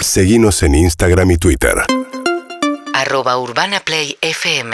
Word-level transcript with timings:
Seguimos 0.00 0.62
en 0.62 0.74
Instagram 0.74 1.30
y 1.32 1.36
Twitter. 1.38 1.74
arroba 2.94 3.38
urbanaplayfm 3.38 4.72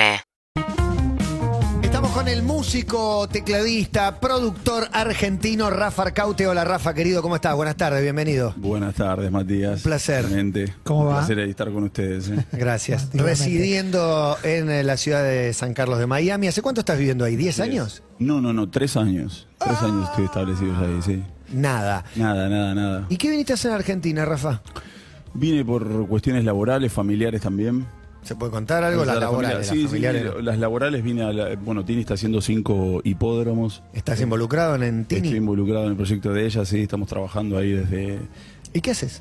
Estamos 1.83 2.11
con 2.13 2.29
el 2.29 2.43
músico, 2.43 3.29
tecladista, 3.29 4.19
productor 4.21 4.89
argentino 4.93 5.71
Rafa 5.71 6.03
Arcaute. 6.03 6.47
Hola 6.47 6.65
Rafa, 6.65 6.93
querido, 6.95 7.23
¿cómo 7.23 7.37
estás? 7.37 7.55
Buenas 7.55 7.77
tardes, 7.77 8.03
bienvenido. 8.03 8.53
Buenas 8.57 8.95
tardes, 8.95 9.31
Matías. 9.31 9.77
Un 9.79 9.83
placer. 9.83 10.23
Realmente. 10.25 10.75
¿Cómo 10.83 11.03
Un 11.03 11.09
va? 11.09 11.19
placer 11.19 11.39
estar 11.41 11.71
con 11.73 11.85
ustedes. 11.85 12.29
¿eh? 12.31 12.45
Gracias. 12.53 13.09
Residiendo 13.15 14.37
en 14.43 14.71
eh, 14.71 14.83
la 14.83 14.97
ciudad 14.97 15.23
de 15.23 15.53
San 15.53 15.73
Carlos 15.73 15.99
de 15.99 16.07
Miami. 16.07 16.49
¿Hace 16.49 16.63
cuánto 16.63 16.81
estás 16.81 16.99
viviendo 16.99 17.25
ahí? 17.25 17.37
¿10 17.37 17.63
años? 17.63 18.03
No, 18.19 18.41
no, 18.41 18.53
no, 18.53 18.69
tres 18.71 18.97
años. 18.97 19.47
Tres 19.59 19.79
años 19.79 20.09
estoy 20.11 20.25
establecidos 20.27 20.79
ahí, 20.79 21.01
sí. 21.03 21.23
Nada. 21.53 22.05
Nada, 22.17 22.49
nada, 22.49 22.75
nada. 22.75 23.07
¿Y 23.09 23.17
qué 23.17 23.31
viniste 23.31 23.53
a 23.53 23.55
hacer 23.55 23.71
en 23.71 23.77
Argentina, 23.77 24.25
Rafa? 24.25 24.63
Vine 25.35 25.65
por 25.65 26.07
cuestiones 26.09 26.45
laborales, 26.45 26.93
familiares 26.93 27.41
también. 27.43 27.87
¿Se 28.23 28.35
puede 28.37 28.53
contar 28.53 28.83
algo? 28.85 29.05
Las 29.05 29.19
laborales, 29.19 29.59
las 29.59 29.67
sí, 29.69 29.85
familiares. 29.87 30.33
las 30.43 30.59
laborales 30.59 31.03
vine 31.05 31.23
a 31.25 31.33
la- 31.33 31.57
bueno, 31.57 31.85
Tini 31.85 32.01
está 32.01 32.15
haciendo 32.15 32.41
cinco 32.41 33.03
hipódromos. 33.05 33.83
¿Estás 33.93 34.21
involucrado 34.23 34.83
en 34.83 35.05
Tini? 35.05 35.27
Estoy 35.29 35.39
involucrado 35.39 35.85
en 35.85 35.91
el 35.91 35.97
proyecto 35.97 36.33
de 36.33 36.47
ella, 36.47 36.65
sí, 36.65 36.81
estamos 36.83 37.09
trabajando 37.09 37.59
ahí 37.59 37.73
desde 37.73 38.19
¿Y 38.73 38.81
qué 38.81 38.93
haces? 38.93 39.21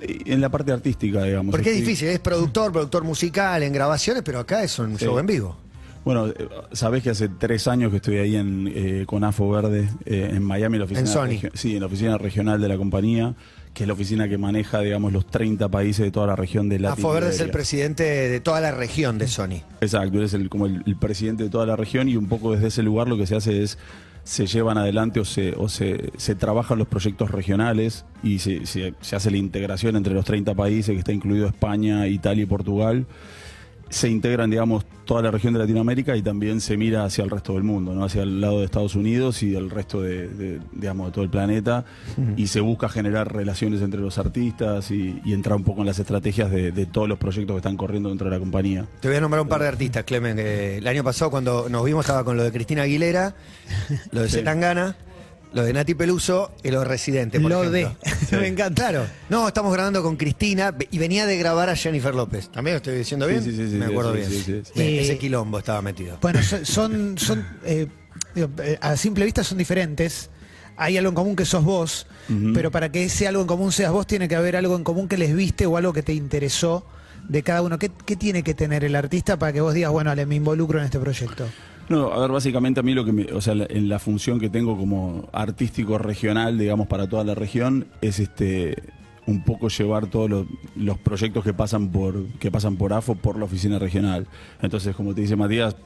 en 0.00 0.40
la 0.42 0.50
parte 0.50 0.72
artística, 0.72 1.22
digamos. 1.22 1.52
Porque 1.52 1.70
es 1.70 1.76
difícil, 1.78 2.08
es 2.08 2.18
productor, 2.18 2.70
productor 2.72 3.04
musical, 3.04 3.62
en 3.62 3.72
grabaciones, 3.72 4.22
pero 4.22 4.40
acá 4.40 4.62
es 4.62 4.78
un 4.78 4.98
Sí. 4.98 5.06
show 5.06 5.18
en 5.18 5.26
vivo. 5.26 5.56
Bueno, 6.04 6.26
eh, 6.28 6.34
sabés 6.72 7.02
que 7.02 7.10
hace 7.10 7.28
tres 7.28 7.66
años 7.66 7.90
que 7.90 7.96
estoy 7.96 8.18
ahí 8.18 8.36
en, 8.36 8.70
eh, 8.74 9.04
con 9.06 9.24
AFO 9.24 9.48
Verde, 9.50 9.88
eh, 10.04 10.30
en 10.34 10.42
Miami, 10.42 10.74
en 10.76 10.80
la 10.80 10.84
oficina. 10.84 11.00
En 11.08 11.12
Sony. 11.40 11.48
Sí, 11.54 11.74
en 11.74 11.80
la 11.80 11.86
oficina 11.86 12.18
regional 12.18 12.60
de 12.60 12.68
la 12.68 12.76
compañía, 12.76 13.34
que 13.72 13.84
es 13.84 13.86
la 13.86 13.94
oficina 13.94 14.28
que 14.28 14.36
maneja, 14.38 14.80
digamos, 14.80 15.12
los 15.12 15.26
30 15.26 15.68
países 15.70 16.04
de 16.04 16.10
toda 16.10 16.26
la 16.26 16.36
región 16.36 16.68
de 16.68 16.78
Latinoamérica. 16.78 17.08
Afo 17.08 17.14
Verde 17.14 17.30
es 17.34 17.40
el 17.40 17.50
presidente 17.50 18.04
de 18.04 18.40
toda 18.40 18.60
la 18.60 18.70
región 18.72 19.16
de 19.18 19.26
Sony. 19.28 19.62
Exacto, 19.80 20.18
él 20.18 20.24
es 20.24 20.34
el, 20.34 20.48
como 20.50 20.66
el, 20.66 20.82
el 20.86 20.96
presidente 20.96 21.42
de 21.44 21.50
toda 21.50 21.64
la 21.66 21.74
región 21.76 22.08
y 22.08 22.16
un 22.16 22.26
poco 22.28 22.52
desde 22.52 22.68
ese 22.68 22.82
lugar 22.82 23.08
lo 23.08 23.16
que 23.16 23.26
se 23.26 23.34
hace 23.36 23.62
es 23.62 23.78
se 24.24 24.46
llevan 24.46 24.78
adelante 24.78 25.20
o 25.20 25.24
se, 25.26 25.52
o 25.54 25.68
se, 25.68 26.10
se 26.16 26.34
trabajan 26.34 26.78
los 26.78 26.88
proyectos 26.88 27.30
regionales 27.30 28.06
y 28.22 28.38
se, 28.38 28.64
se- 28.64 28.94
se 29.02 29.16
hace 29.16 29.30
la 29.30 29.36
integración 29.36 29.96
entre 29.96 30.14
los 30.14 30.24
30 30.24 30.54
países, 30.54 30.92
que 30.94 30.98
está 31.00 31.12
incluido 31.12 31.46
España, 31.46 32.06
Italia 32.08 32.44
y 32.44 32.46
Portugal. 32.46 33.04
Se 33.90 34.08
integran, 34.08 34.50
digamos, 34.50 34.84
toda 35.04 35.22
la 35.22 35.30
región 35.30 35.52
de 35.52 35.60
Latinoamérica 35.60 36.16
y 36.16 36.22
también 36.22 36.60
se 36.60 36.76
mira 36.76 37.04
hacia 37.04 37.22
el 37.22 37.30
resto 37.30 37.52
del 37.54 37.62
mundo, 37.62 37.94
¿no? 37.94 38.04
hacia 38.04 38.22
el 38.22 38.40
lado 38.40 38.58
de 38.58 38.64
Estados 38.64 38.94
Unidos 38.96 39.42
y 39.42 39.54
el 39.54 39.70
resto 39.70 40.00
de, 40.00 40.28
de, 40.28 40.60
digamos, 40.72 41.06
de 41.06 41.12
todo 41.12 41.24
el 41.24 41.30
planeta. 41.30 41.84
Y 42.36 42.46
se 42.48 42.60
busca 42.60 42.88
generar 42.88 43.32
relaciones 43.32 43.82
entre 43.82 44.00
los 44.00 44.18
artistas 44.18 44.90
y, 44.90 45.20
y 45.24 45.32
entrar 45.32 45.56
un 45.56 45.64
poco 45.64 45.82
en 45.82 45.86
las 45.86 45.98
estrategias 45.98 46.50
de, 46.50 46.72
de 46.72 46.86
todos 46.86 47.08
los 47.08 47.18
proyectos 47.18 47.54
que 47.54 47.58
están 47.58 47.76
corriendo 47.76 48.08
dentro 48.08 48.28
de 48.28 48.34
la 48.34 48.40
compañía. 48.40 48.86
Te 49.00 49.08
voy 49.08 49.16
a 49.18 49.20
nombrar 49.20 49.42
un 49.42 49.48
par 49.48 49.60
de 49.60 49.68
artistas, 49.68 50.04
Clemen. 50.04 50.36
que 50.36 50.78
el 50.78 50.86
año 50.86 51.04
pasado 51.04 51.30
cuando 51.30 51.68
nos 51.68 51.84
vimos 51.84 52.04
estaba 52.04 52.24
con 52.24 52.36
lo 52.36 52.42
de 52.42 52.50
Cristina 52.50 52.82
Aguilera, 52.82 53.34
lo 54.10 54.22
de 54.22 54.28
Sí. 54.28 54.38
Lo 55.54 55.62
de 55.62 55.72
Nati 55.72 55.94
Peluso 55.94 56.52
y 56.62 56.70
lo 56.70 56.80
de 56.80 56.84
Residente, 56.84 57.38
por 57.40 57.48
Lo 57.50 57.62
ejemplo. 57.64 57.96
de. 58.30 58.36
Me 58.40 58.48
encanta. 58.48 58.82
Claro. 58.90 59.06
No, 59.28 59.46
estamos 59.48 59.72
grabando 59.72 60.02
con 60.02 60.16
Cristina 60.16 60.74
y 60.90 60.98
venía 60.98 61.26
de 61.26 61.38
grabar 61.38 61.70
a 61.70 61.76
Jennifer 61.76 62.14
López. 62.14 62.50
¿También 62.50 62.74
lo 62.74 62.76
estoy 62.78 62.96
diciendo 62.96 63.26
bien? 63.28 63.42
Sí, 63.42 63.50
sí, 63.52 63.56
sí, 63.58 63.70
sí, 63.70 63.76
Me 63.76 63.86
sí, 63.86 63.92
acuerdo 63.92 64.12
sí, 64.12 64.18
bien. 64.18 64.30
sí, 64.30 64.42
sí, 64.42 64.62
sí. 64.64 64.72
Me- 64.74 64.84
Eh, 64.88 65.00
Ese 65.02 65.16
quilombo 65.16 65.58
estaba 65.58 65.80
metido. 65.80 66.18
Bueno, 66.20 66.42
so- 66.42 66.64
son, 66.64 67.16
son 67.18 67.46
eh, 67.64 67.86
digo, 68.34 68.50
eh, 68.58 68.78
a 68.80 68.96
simple 68.96 69.24
vista 69.24 69.44
son 69.44 69.56
diferentes. 69.58 70.28
Hay 70.76 70.96
algo 70.98 71.10
en 71.10 71.14
común 71.14 71.36
que 71.36 71.44
sos 71.44 71.62
vos, 71.62 72.08
pero 72.52 72.72
para 72.72 72.90
que 72.90 73.04
ese 73.04 73.28
algo 73.28 73.40
en 73.40 73.46
común 73.46 73.70
seas 73.70 73.92
vos, 73.92 74.08
tiene 74.08 74.26
que 74.26 74.34
haber 74.34 74.56
algo 74.56 74.74
en 74.74 74.82
común 74.82 75.06
que 75.06 75.16
les 75.16 75.32
viste 75.36 75.66
o 75.66 75.76
algo 75.76 75.92
que 75.92 76.02
te 76.02 76.12
interesó 76.14 76.84
de 77.28 77.44
cada 77.44 77.62
uno. 77.62 77.78
¿Qué, 77.78 77.92
qué 78.04 78.16
tiene 78.16 78.42
que 78.42 78.54
tener 78.54 78.82
el 78.82 78.96
artista 78.96 79.38
para 79.38 79.52
que 79.52 79.60
vos 79.60 79.72
digas, 79.72 79.92
bueno, 79.92 80.12
le 80.16 80.26
me 80.26 80.34
involucro 80.34 80.80
en 80.80 80.86
este 80.86 80.98
proyecto? 80.98 81.46
No, 81.88 82.12
a 82.12 82.18
ver, 82.20 82.30
básicamente 82.30 82.80
a 82.80 82.82
mí 82.82 82.94
lo 82.94 83.04
que 83.04 83.12
me, 83.12 83.24
o 83.32 83.40
sea, 83.40 83.54
la- 83.54 83.66
en 83.68 83.88
la 83.88 83.98
función 83.98 84.40
que 84.40 84.48
tengo 84.48 84.76
como 84.76 85.28
artístico 85.32 85.98
regional, 85.98 86.58
digamos, 86.58 86.86
para 86.86 87.08
toda 87.08 87.24
la 87.24 87.34
región, 87.34 87.86
es 88.00 88.18
este 88.20 88.76
un 89.26 89.42
poco 89.42 89.68
llevar 89.68 90.06
todos 90.08 90.28
los, 90.28 90.46
los 90.76 90.98
proyectos 90.98 91.42
que 91.44 91.54
pasan 91.54 91.88
por 91.90 92.26
que 92.38 92.50
pasan 92.50 92.76
por 92.76 92.92
AFO 92.92 93.14
por 93.14 93.38
la 93.38 93.46
oficina 93.46 93.78
regional. 93.78 94.26
Entonces, 94.60 94.94
como 94.94 95.14
te 95.14 95.22
dice 95.22 95.34
Matías, 95.34 95.76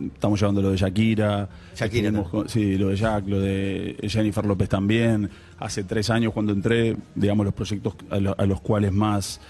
estamos 0.00 0.38
llevando 0.40 0.62
lo 0.62 0.70
de 0.70 0.76
Shakira, 0.76 1.48
Shakira, 1.74 2.12
con- 2.24 2.48
sí, 2.48 2.76
lo 2.78 2.88
de 2.88 2.96
Jack, 2.96 3.26
lo 3.26 3.40
de 3.40 3.96
Jennifer 4.08 4.44
López 4.46 4.68
también. 4.68 5.28
Hace 5.58 5.82
tres 5.84 6.10
años 6.10 6.32
cuando 6.32 6.52
entré, 6.52 6.96
digamos, 7.16 7.44
los 7.44 7.54
proyectos 7.54 7.94
a, 8.10 8.20
lo- 8.20 8.36
a 8.38 8.46
los 8.46 8.60
cuales 8.60 8.92
más 8.92 9.40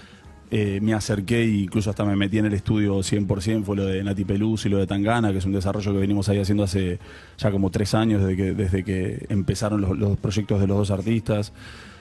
eh, 0.49 0.79
me 0.81 0.93
acerqué 0.93 1.43
incluso 1.45 1.89
hasta 1.89 2.05
me 2.05 2.15
metí 2.15 2.37
en 2.37 2.45
el 2.45 2.53
estudio 2.53 2.97
100%, 2.99 3.63
fue 3.63 3.75
lo 3.75 3.85
de 3.85 4.03
Nati 4.03 4.23
Peluso 4.23 4.67
y 4.67 4.71
lo 4.71 4.77
de 4.77 4.87
Tangana, 4.87 5.31
que 5.31 5.39
es 5.39 5.45
un 5.45 5.51
desarrollo 5.51 5.91
que 5.91 5.99
venimos 5.99 6.29
ahí 6.29 6.39
haciendo 6.39 6.63
hace 6.63 6.99
ya 7.37 7.51
como 7.51 7.69
tres 7.69 7.93
años, 7.93 8.21
desde 8.21 8.37
que, 8.37 8.53
desde 8.53 8.83
que 8.83 9.25
empezaron 9.29 9.81
los, 9.81 9.97
los 9.97 10.17
proyectos 10.17 10.61
de 10.61 10.67
los 10.67 10.77
dos 10.77 10.91
artistas. 10.91 11.51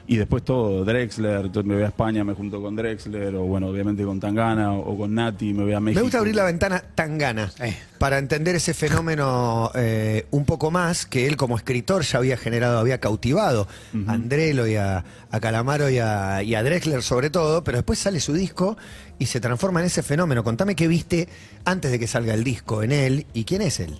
Y 0.09 0.17
después 0.17 0.44
todo, 0.44 0.84
Drexler, 0.84 1.47
entonces 1.47 1.65
me 1.65 1.75
voy 1.75 1.83
a 1.83 1.89
España, 1.89 2.22
me 2.22 2.34
junto 2.34 2.62
con 2.62 2.77
Drexler, 2.77 3.34
o 3.34 3.43
bueno, 3.43 3.67
obviamente 3.67 4.05
con 4.05 4.21
Tangana, 4.21 4.72
o, 4.72 4.93
o 4.93 4.97
con 4.97 5.12
Nati, 5.15 5.53
me 5.53 5.65
voy 5.65 5.72
a 5.72 5.81
México. 5.81 5.99
Me 5.99 6.03
gusta 6.03 6.19
abrir 6.19 6.37
la 6.37 6.44
ventana 6.44 6.81
tan 6.94 7.19
gana 7.19 7.50
para 7.99 8.19
entender 8.19 8.55
ese 8.55 8.72
fenómeno 8.72 9.72
eh, 9.75 10.27
un 10.31 10.45
poco 10.45 10.71
más 10.71 11.06
que 11.06 11.27
él 11.27 11.37
como 11.37 11.56
escritor 11.56 12.03
ya 12.03 12.19
había 12.19 12.37
generado, 12.37 12.78
había 12.78 13.00
cautivado 13.00 13.66
a 14.06 14.12
Andrelo 14.12 14.69
y 14.69 14.77
a, 14.77 15.05
a 15.31 15.41
Calamaro 15.41 15.91
y 15.91 15.99
a, 15.99 16.43
y 16.43 16.55
a 16.55 16.62
Drexler 16.62 17.03
sobre 17.03 17.31
todo, 17.31 17.65
pero 17.65 17.78
después 17.78 17.99
sale 17.99 18.21
su 18.21 18.33
disco 18.33 18.77
y 19.19 19.27
se 19.27 19.41
transforma 19.41 19.81
en 19.81 19.87
ese 19.87 20.05
fenómeno. 20.05 20.45
Contame 20.45 20.77
qué 20.77 20.87
viste 20.87 21.28
antes 21.65 21.91
de 21.91 21.99
que 21.99 22.06
salga 22.06 22.33
el 22.34 22.45
disco 22.45 22.84
en 22.84 22.93
él 22.93 23.27
y 23.34 23.45
quién 23.45 23.62
es 23.62 23.81
él. 23.81 23.97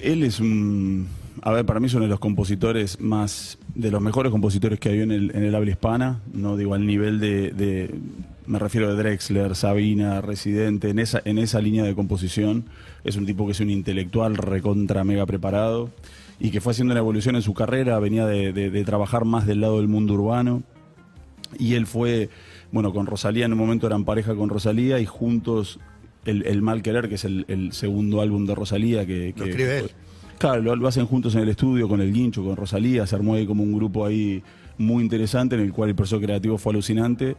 Él 0.00 0.22
es 0.22 0.40
un. 0.40 1.06
A 1.42 1.52
ver, 1.52 1.64
para 1.64 1.78
mí 1.78 1.86
es 1.86 1.94
uno 1.94 2.02
de 2.04 2.08
los 2.10 2.18
compositores 2.20 3.00
más. 3.00 3.58
de 3.74 3.90
los 3.90 4.00
mejores 4.02 4.32
compositores 4.32 4.80
que 4.80 4.88
hay 4.90 5.00
en 5.00 5.12
el, 5.12 5.30
en 5.34 5.44
el 5.44 5.54
habla 5.54 5.70
hispana. 5.70 6.20
No 6.32 6.56
digo 6.56 6.74
al 6.74 6.86
nivel 6.86 7.20
de. 7.20 7.52
de- 7.52 7.94
me 8.46 8.58
refiero 8.58 8.88
a 8.88 8.94
Drexler, 8.94 9.54
Sabina, 9.54 10.22
Residente, 10.22 10.88
en 10.88 10.98
esa, 10.98 11.20
en 11.26 11.36
esa 11.38 11.60
línea 11.60 11.84
de 11.84 11.94
composición. 11.94 12.64
Es 13.04 13.16
un 13.16 13.26
tipo 13.26 13.44
que 13.44 13.52
es 13.52 13.60
un 13.60 13.68
intelectual 13.70 14.36
recontra 14.38 15.04
mega 15.04 15.26
preparado 15.26 15.90
y 16.40 16.50
que 16.50 16.60
fue 16.62 16.72
haciendo 16.72 16.92
una 16.92 17.00
evolución 17.00 17.36
en 17.36 17.42
su 17.42 17.52
carrera. 17.52 17.98
Venía 17.98 18.26
de, 18.26 18.52
de- 18.54 18.70
de 18.70 18.84
trabajar 18.84 19.24
más 19.26 19.46
del 19.46 19.60
lado 19.60 19.76
del 19.78 19.88
mundo 19.88 20.14
urbano. 20.14 20.62
Y 21.58 21.74
él 21.74 21.86
fue, 21.86 22.30
bueno, 22.72 22.92
con 22.92 23.06
Rosalía, 23.06 23.44
en 23.46 23.52
un 23.52 23.58
momento 23.58 23.86
eran 23.86 24.04
pareja 24.04 24.34
con 24.34 24.48
Rosalía 24.48 24.98
y 24.98 25.06
juntos 25.06 25.78
el, 26.28 26.46
el 26.46 26.62
Mal 26.62 26.82
Querer, 26.82 27.08
que 27.08 27.16
es 27.16 27.24
el, 27.24 27.44
el 27.48 27.72
segundo 27.72 28.20
álbum 28.20 28.46
de 28.46 28.54
Rosalía 28.54 29.06
que... 29.06 29.34
Lo 29.36 29.44
que 29.44 29.50
escribe 29.50 29.78
él. 29.78 29.90
Claro, 30.38 30.62
lo, 30.62 30.76
lo 30.76 30.86
hacen 30.86 31.06
juntos 31.06 31.34
en 31.34 31.40
el 31.42 31.48
estudio 31.48 31.88
con 31.88 32.00
el 32.00 32.12
Guincho, 32.12 32.44
con 32.44 32.54
Rosalía, 32.56 33.06
se 33.06 33.16
armó 33.16 33.34
ahí 33.34 33.44
como 33.46 33.62
un 33.64 33.72
grupo 33.72 34.06
ahí 34.06 34.42
muy 34.78 35.02
interesante 35.02 35.56
en 35.56 35.62
el 35.62 35.72
cual 35.72 35.88
el 35.88 35.96
proceso 35.96 36.20
creativo 36.20 36.58
fue 36.58 36.72
alucinante 36.72 37.36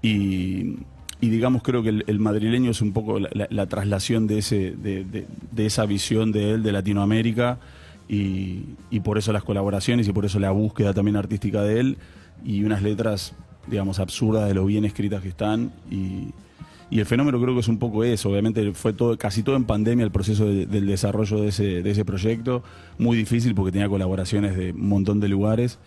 y, 0.00 0.76
y 1.20 1.28
digamos 1.28 1.62
creo 1.62 1.82
que 1.82 1.90
el, 1.90 2.04
el 2.06 2.18
madrileño 2.18 2.70
es 2.70 2.80
un 2.80 2.92
poco 2.92 3.18
la, 3.18 3.28
la- 3.32 3.48
la 3.50 3.66
traslación 3.66 4.26
de, 4.26 4.38
ese, 4.38 4.70
de, 4.72 5.04
de- 5.04 5.26
de 5.52 5.66
esa 5.66 5.84
visión 5.84 6.32
de 6.32 6.52
él 6.52 6.62
de 6.62 6.72
Latinoamérica 6.72 7.58
y, 8.08 8.60
y 8.90 9.00
por 9.00 9.18
eso 9.18 9.32
las 9.34 9.44
colaboraciones 9.44 10.08
y 10.08 10.12
por 10.12 10.24
eso 10.24 10.38
la 10.38 10.50
búsqueda 10.50 10.94
también 10.94 11.16
artística 11.16 11.62
de 11.62 11.80
él 11.80 11.96
y 12.44 12.64
unas 12.64 12.82
letras 12.82 13.34
digamos 13.66 13.98
absurdas 13.98 14.48
de 14.48 14.54
lo 14.54 14.64
bien 14.64 14.86
escritas 14.86 15.20
que 15.22 15.28
están 15.28 15.72
y, 15.90 16.30
y 16.90 17.00
el 17.00 17.06
fenómeno 17.06 17.40
creo 17.40 17.54
que 17.54 17.60
es 17.60 17.68
un 17.68 17.78
poco 17.78 18.02
eso, 18.04 18.30
obviamente 18.30 18.72
fue 18.72 18.92
todo, 18.92 19.16
casi 19.18 19.42
todo 19.42 19.56
en 19.56 19.64
pandemia 19.64 20.04
el 20.04 20.10
proceso 20.10 20.46
de- 20.46 20.66
del 20.66 20.86
desarrollo 20.86 21.40
de 21.42 21.48
ese, 21.48 21.82
de 21.82 21.90
ese 21.90 22.04
proyecto, 22.04 22.62
muy 22.98 23.16
difícil 23.16 23.54
porque 23.54 23.72
tenía 23.72 23.88
colaboraciones 23.88 24.56
de 24.56 24.72
un 24.72 24.88
montón 24.88 25.20
de 25.20 25.28
lugares, 25.28 25.78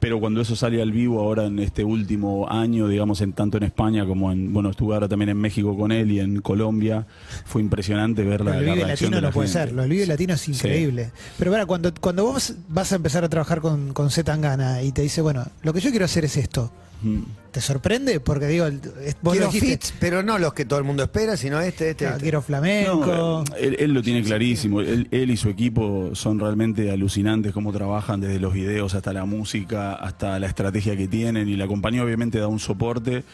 pero 0.00 0.20
cuando 0.20 0.40
eso 0.40 0.54
sale 0.54 0.80
al 0.80 0.92
vivo 0.92 1.20
ahora 1.20 1.46
en 1.46 1.58
este 1.58 1.82
último 1.84 2.48
año, 2.48 2.86
digamos, 2.86 3.20
en 3.20 3.32
tanto 3.32 3.56
en 3.56 3.64
España 3.64 4.06
como 4.06 4.30
en, 4.30 4.52
bueno, 4.52 4.70
estuve 4.70 4.94
ahora 4.94 5.08
también 5.08 5.28
en 5.30 5.36
México 5.38 5.76
con 5.76 5.90
él 5.90 6.12
y 6.12 6.20
en 6.20 6.40
Colombia, 6.40 7.06
fue 7.44 7.62
impresionante 7.62 8.22
ver 8.22 8.44
la, 8.44 8.60
la 8.60 8.74
reacción 8.74 8.88
Latino 8.88 9.16
de 9.16 9.20
la 9.22 9.28
no 9.28 9.34
puede 9.34 9.48
ser, 9.48 9.72
lo 9.72 9.82
del 9.82 9.90
Vive 9.90 10.06
Latino 10.06 10.34
es 10.34 10.40
Sí. 10.40 10.52
increíble. 10.52 11.10
Pero 11.38 11.50
para 11.50 11.66
cuando, 11.66 11.92
cuando 12.00 12.24
vos 12.24 12.54
vas 12.68 12.92
a 12.92 12.96
empezar 12.96 13.24
a 13.24 13.28
trabajar 13.28 13.60
con, 13.60 13.92
con 13.92 14.10
Z 14.10 14.24
Tangana 14.32 14.82
y 14.82 14.92
te 14.92 15.02
dice, 15.02 15.20
bueno, 15.20 15.44
lo 15.62 15.72
que 15.72 15.80
yo 15.80 15.90
quiero 15.90 16.04
hacer 16.04 16.24
es 16.24 16.36
esto. 16.36 16.70
¿Te 17.50 17.60
sorprende? 17.60 18.20
Porque 18.20 18.46
digo, 18.46 18.66
el- 18.66 18.80
es- 19.04 19.16
vos 19.22 19.32
quiero 19.32 19.46
dijiste, 19.46 19.68
fits, 19.68 19.94
pero 20.00 20.22
no 20.22 20.38
los 20.38 20.52
que 20.54 20.64
todo 20.64 20.78
el 20.78 20.84
mundo 20.84 21.02
espera, 21.02 21.36
sino 21.36 21.60
este, 21.60 21.90
este. 21.90 22.06
este. 22.06 22.20
quiero 22.20 22.42
flamenco. 22.42 23.06
No, 23.06 23.44
él, 23.56 23.76
él 23.78 23.92
lo 23.92 24.02
tiene 24.02 24.22
clarísimo. 24.22 24.80
Él, 24.80 25.08
él 25.10 25.30
y 25.30 25.36
su 25.36 25.48
equipo 25.48 26.10
son 26.14 26.38
realmente 26.38 26.90
alucinantes 26.90 27.52
cómo 27.52 27.72
trabajan 27.72 28.20
desde 28.20 28.38
los 28.40 28.52
videos 28.52 28.94
hasta 28.94 29.12
la 29.12 29.24
música, 29.24 29.94
hasta 29.94 30.38
la 30.38 30.46
estrategia 30.46 30.96
que 30.96 31.08
tienen. 31.08 31.48
Y 31.48 31.56
la 31.56 31.66
compañía 31.66 32.02
obviamente 32.04 32.38
da 32.38 32.48
un 32.48 32.58
soporte 32.60 33.24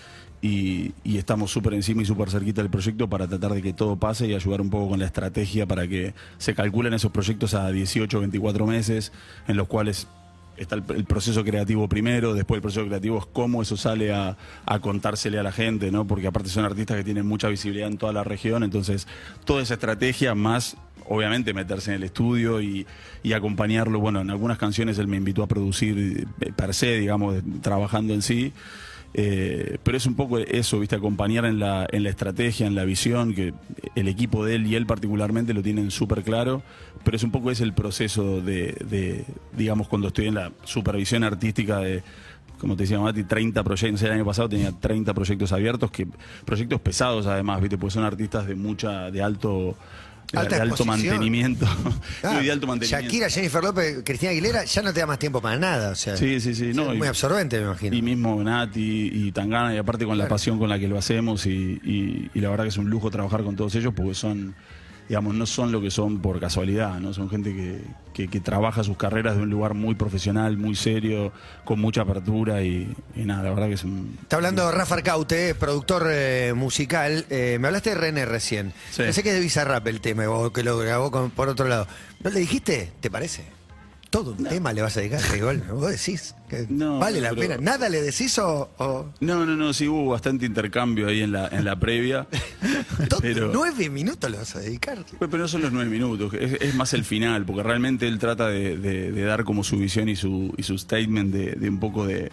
y, 0.42 0.92
y 1.04 1.16
estamos 1.16 1.50
súper 1.50 1.72
encima 1.72 2.02
y 2.02 2.04
súper 2.04 2.30
cerquita 2.30 2.60
del 2.60 2.70
proyecto 2.70 3.08
para 3.08 3.26
tratar 3.26 3.52
de 3.54 3.62
que 3.62 3.72
todo 3.72 3.96
pase 3.96 4.26
y 4.26 4.34
ayudar 4.34 4.60
un 4.60 4.68
poco 4.68 4.90
con 4.90 4.98
la 5.00 5.06
estrategia 5.06 5.64
para 5.66 5.88
que 5.88 6.12
se 6.36 6.54
calculen 6.54 6.92
esos 6.92 7.10
proyectos 7.12 7.54
a 7.54 7.70
18, 7.70 8.20
24 8.20 8.66
meses 8.66 9.10
en 9.48 9.56
los 9.56 9.66
cuales 9.68 10.06
está 10.56 10.76
el, 10.76 11.04
proceso 11.04 11.44
creativo 11.44 11.88
primero, 11.88 12.34
después 12.34 12.58
el 12.58 12.62
proceso 12.62 12.86
creativo 12.86 13.18
es 13.18 13.26
cómo 13.26 13.62
eso 13.62 13.76
sale 13.76 14.12
a, 14.12 14.36
a 14.66 14.78
contársele 14.80 15.38
a 15.38 15.42
la 15.42 15.52
gente, 15.52 15.90
¿no? 15.90 16.06
Porque 16.06 16.26
aparte 16.26 16.48
son 16.48 16.64
artistas 16.64 16.96
que 16.96 17.04
tienen 17.04 17.26
mucha 17.26 17.48
visibilidad 17.48 17.88
en 17.88 17.98
toda 17.98 18.12
la 18.12 18.24
región, 18.24 18.62
entonces 18.62 19.06
toda 19.44 19.62
esa 19.62 19.74
estrategia 19.74 20.34
más 20.34 20.76
obviamente 21.06 21.52
meterse 21.52 21.90
en 21.90 21.96
el 21.96 22.02
estudio 22.04 22.60
y, 22.60 22.86
acompañarlo. 23.34 24.00
Bueno, 24.00 24.20
en 24.20 24.30
algunas 24.30 24.58
canciones 24.58 24.98
él 24.98 25.08
me 25.08 25.16
invitó 25.16 25.42
a 25.42 25.46
producir 25.46 26.26
eh, 26.40 26.52
per 26.54 26.74
se, 26.74 26.98
digamos, 26.98 27.36
trabajando 27.62 28.12
en 28.14 28.22
sí. 28.22 28.52
Eh, 29.16 29.78
pero 29.84 29.96
es 29.96 30.06
un 30.06 30.16
poco 30.16 30.38
eso, 30.38 30.80
viste, 30.80 30.96
acompañar 30.96 31.44
en 31.44 31.60
la, 31.60 31.86
en 31.90 32.02
la 32.02 32.10
estrategia, 32.10 32.66
en 32.66 32.74
la 32.74 32.84
visión, 32.84 33.32
que 33.32 33.54
el 33.94 34.08
equipo 34.08 34.44
de 34.44 34.56
él 34.56 34.66
y 34.66 34.74
él 34.74 34.86
particularmente 34.86 35.54
lo 35.54 35.62
tienen 35.62 35.92
súper 35.92 36.24
claro, 36.24 36.62
pero 37.04 37.16
es 37.16 37.22
un 37.22 37.30
poco 37.30 37.52
ese 37.52 37.62
el 37.62 37.74
proceso 37.74 38.40
de, 38.40 38.76
de, 38.84 39.24
digamos, 39.56 39.86
cuando 39.86 40.08
estoy 40.08 40.26
en 40.26 40.34
la 40.34 40.52
supervisión 40.64 41.22
artística 41.22 41.78
de, 41.78 42.02
como 42.58 42.76
te 42.76 42.82
decía 42.82 42.98
Mati, 42.98 43.22
30 43.22 43.62
proyectos, 43.62 44.02
el 44.02 44.10
año 44.10 44.24
pasado 44.24 44.48
tenía 44.48 44.72
30 44.72 45.14
proyectos 45.14 45.52
abiertos, 45.52 45.92
que 45.92 46.08
proyectos 46.44 46.80
pesados 46.80 47.26
además, 47.26 47.60
viste, 47.60 47.78
porque 47.78 47.94
son 47.94 48.04
artistas 48.04 48.46
de 48.46 48.54
mucha, 48.54 49.10
de 49.10 49.22
alto... 49.22 49.76
Alta 50.32 50.56
de 50.56 50.62
alto 50.62 50.84
mantenimiento. 50.84 51.66
Ah, 52.22 52.40
de 52.40 52.50
alto 52.50 52.66
mantenimiento. 52.66 53.04
Shakira, 53.06 53.28
Jennifer 53.28 53.62
López, 53.62 54.02
Cristina 54.04 54.30
Aguilera, 54.32 54.64
ya 54.64 54.82
no 54.82 54.92
te 54.92 55.00
da 55.00 55.06
más 55.06 55.18
tiempo 55.18 55.40
para 55.42 55.58
nada. 55.58 55.90
O 55.90 55.94
sea, 55.94 56.16
Sí, 56.16 56.40
sí, 56.40 56.54
sí. 56.54 56.72
No, 56.74 56.90
es 56.92 56.98
muy 56.98 57.06
y- 57.06 57.08
absorbente, 57.08 57.58
me 57.58 57.64
imagino. 57.66 57.94
Y 57.96 58.02
mismo 58.02 58.42
Nati 58.42 59.10
y 59.12 59.32
Tangana, 59.32 59.74
y 59.74 59.78
aparte 59.78 60.04
con 60.06 60.16
la 60.18 60.26
pasión 60.28 60.58
con 60.58 60.68
la 60.68 60.78
que 60.78 60.88
lo 60.88 60.98
hacemos, 60.98 61.46
y, 61.46 61.50
y- 61.84 62.30
y 62.34 62.40
la 62.40 62.50
verdad 62.50 62.64
que 62.64 62.70
es 62.70 62.78
un 62.78 62.88
lujo 62.90 63.10
trabajar 63.10 63.42
con 63.44 63.54
todos 63.56 63.74
ellos 63.74 63.92
porque 63.94 64.14
son, 64.14 64.54
digamos, 65.08 65.34
no 65.34 65.44
son 65.46 65.70
lo 65.72 65.80
que 65.80 65.90
son 65.90 66.20
por 66.20 66.40
casualidad, 66.40 66.98
¿no? 67.00 67.12
Son 67.12 67.28
gente 67.28 67.54
que, 67.54 67.82
que- 68.12 68.28
que 68.28 68.40
trabaja 68.40 68.82
sus 68.84 68.96
carreras 68.96 69.36
de 69.36 69.42
un 69.42 69.50
lugar 69.50 69.74
muy 69.74 69.94
profesional, 69.94 70.56
muy 70.56 70.74
serio, 70.74 71.32
con 71.64 71.80
mucha 71.80 72.02
apertura 72.02 72.62
y, 72.62 72.94
y 73.16 73.20
nada, 73.24 73.42
la 73.42 73.50
verdad 73.50 73.66
que 73.68 73.74
es 73.74 73.84
un... 73.84 74.16
Está 74.22 74.36
hablando 74.36 74.70
Rafa 74.72 74.94
Arcaute, 74.94 75.54
productor 75.54 76.06
eh, 76.10 76.52
musical. 76.56 77.26
Eh, 77.30 77.58
me 77.60 77.66
hablaste 77.68 77.90
de 77.90 77.96
René 77.96 78.24
recién. 78.24 78.72
Sí. 78.90 79.02
Pensé 79.02 79.22
que 79.22 79.30
es 79.30 79.34
de 79.34 79.40
Bizarrap 79.40 79.86
el 79.88 80.00
tema, 80.00 80.28
o 80.28 80.52
que 80.52 80.62
lo 80.62 80.78
grabó 80.78 81.10
con- 81.10 81.30
por 81.30 81.48
otro 81.48 81.68
lado. 81.68 81.86
¿No 82.22 82.30
le 82.30 82.40
dijiste? 82.40 82.92
¿Te 83.00 83.10
parece? 83.10 83.44
Todo 84.14 84.30
un 84.30 84.44
tema 84.44 84.72
le 84.72 84.80
vas 84.80 84.96
a 84.96 85.00
dedicar, 85.00 85.20
que 85.28 85.38
igual, 85.38 85.58
vos 85.72 85.90
decís 85.90 86.36
que 86.48 86.66
No, 86.68 87.00
vale 87.00 87.20
la 87.20 87.30
pero- 87.30 87.40
pena. 87.40 87.56
¿Nada 87.58 87.88
le 87.88 88.00
decís 88.00 88.38
o...? 88.38 88.70
o- 88.78 89.10
No, 89.18 89.44
no, 89.44 89.56
no, 89.56 89.72
sí 89.72 89.88
hubo 89.88 90.10
bastante 90.10 90.46
intercambio 90.46 91.08
ahí 91.08 91.22
en 91.22 91.32
la, 91.32 91.48
en 91.48 91.64
la 91.64 91.74
previa. 91.80 92.28
pero... 93.20 93.50
Nueve 93.52 93.90
minutos 93.90 94.30
le 94.30 94.38
vas 94.38 94.54
a 94.54 94.60
dedicar. 94.60 95.04
Pero 95.18 95.36
no 95.36 95.48
son 95.48 95.62
los 95.62 95.72
nueve 95.72 95.90
minutos, 95.90 96.32
es, 96.34 96.60
es 96.60 96.74
más 96.76 96.92
el 96.94 97.04
final, 97.04 97.44
porque 97.44 97.64
realmente 97.64 98.06
él 98.06 98.20
trata 98.20 98.46
de, 98.48 98.76
de- 98.78 99.10
de 99.10 99.22
dar 99.24 99.42
como 99.42 99.64
su 99.64 99.78
visión 99.78 100.08
y 100.08 100.14
su, 100.14 100.54
y 100.56 100.62
su 100.62 100.78
statement 100.78 101.34
de, 101.34 101.52
de 101.52 101.68
un 101.68 101.80
poco 101.80 102.06
de... 102.06 102.30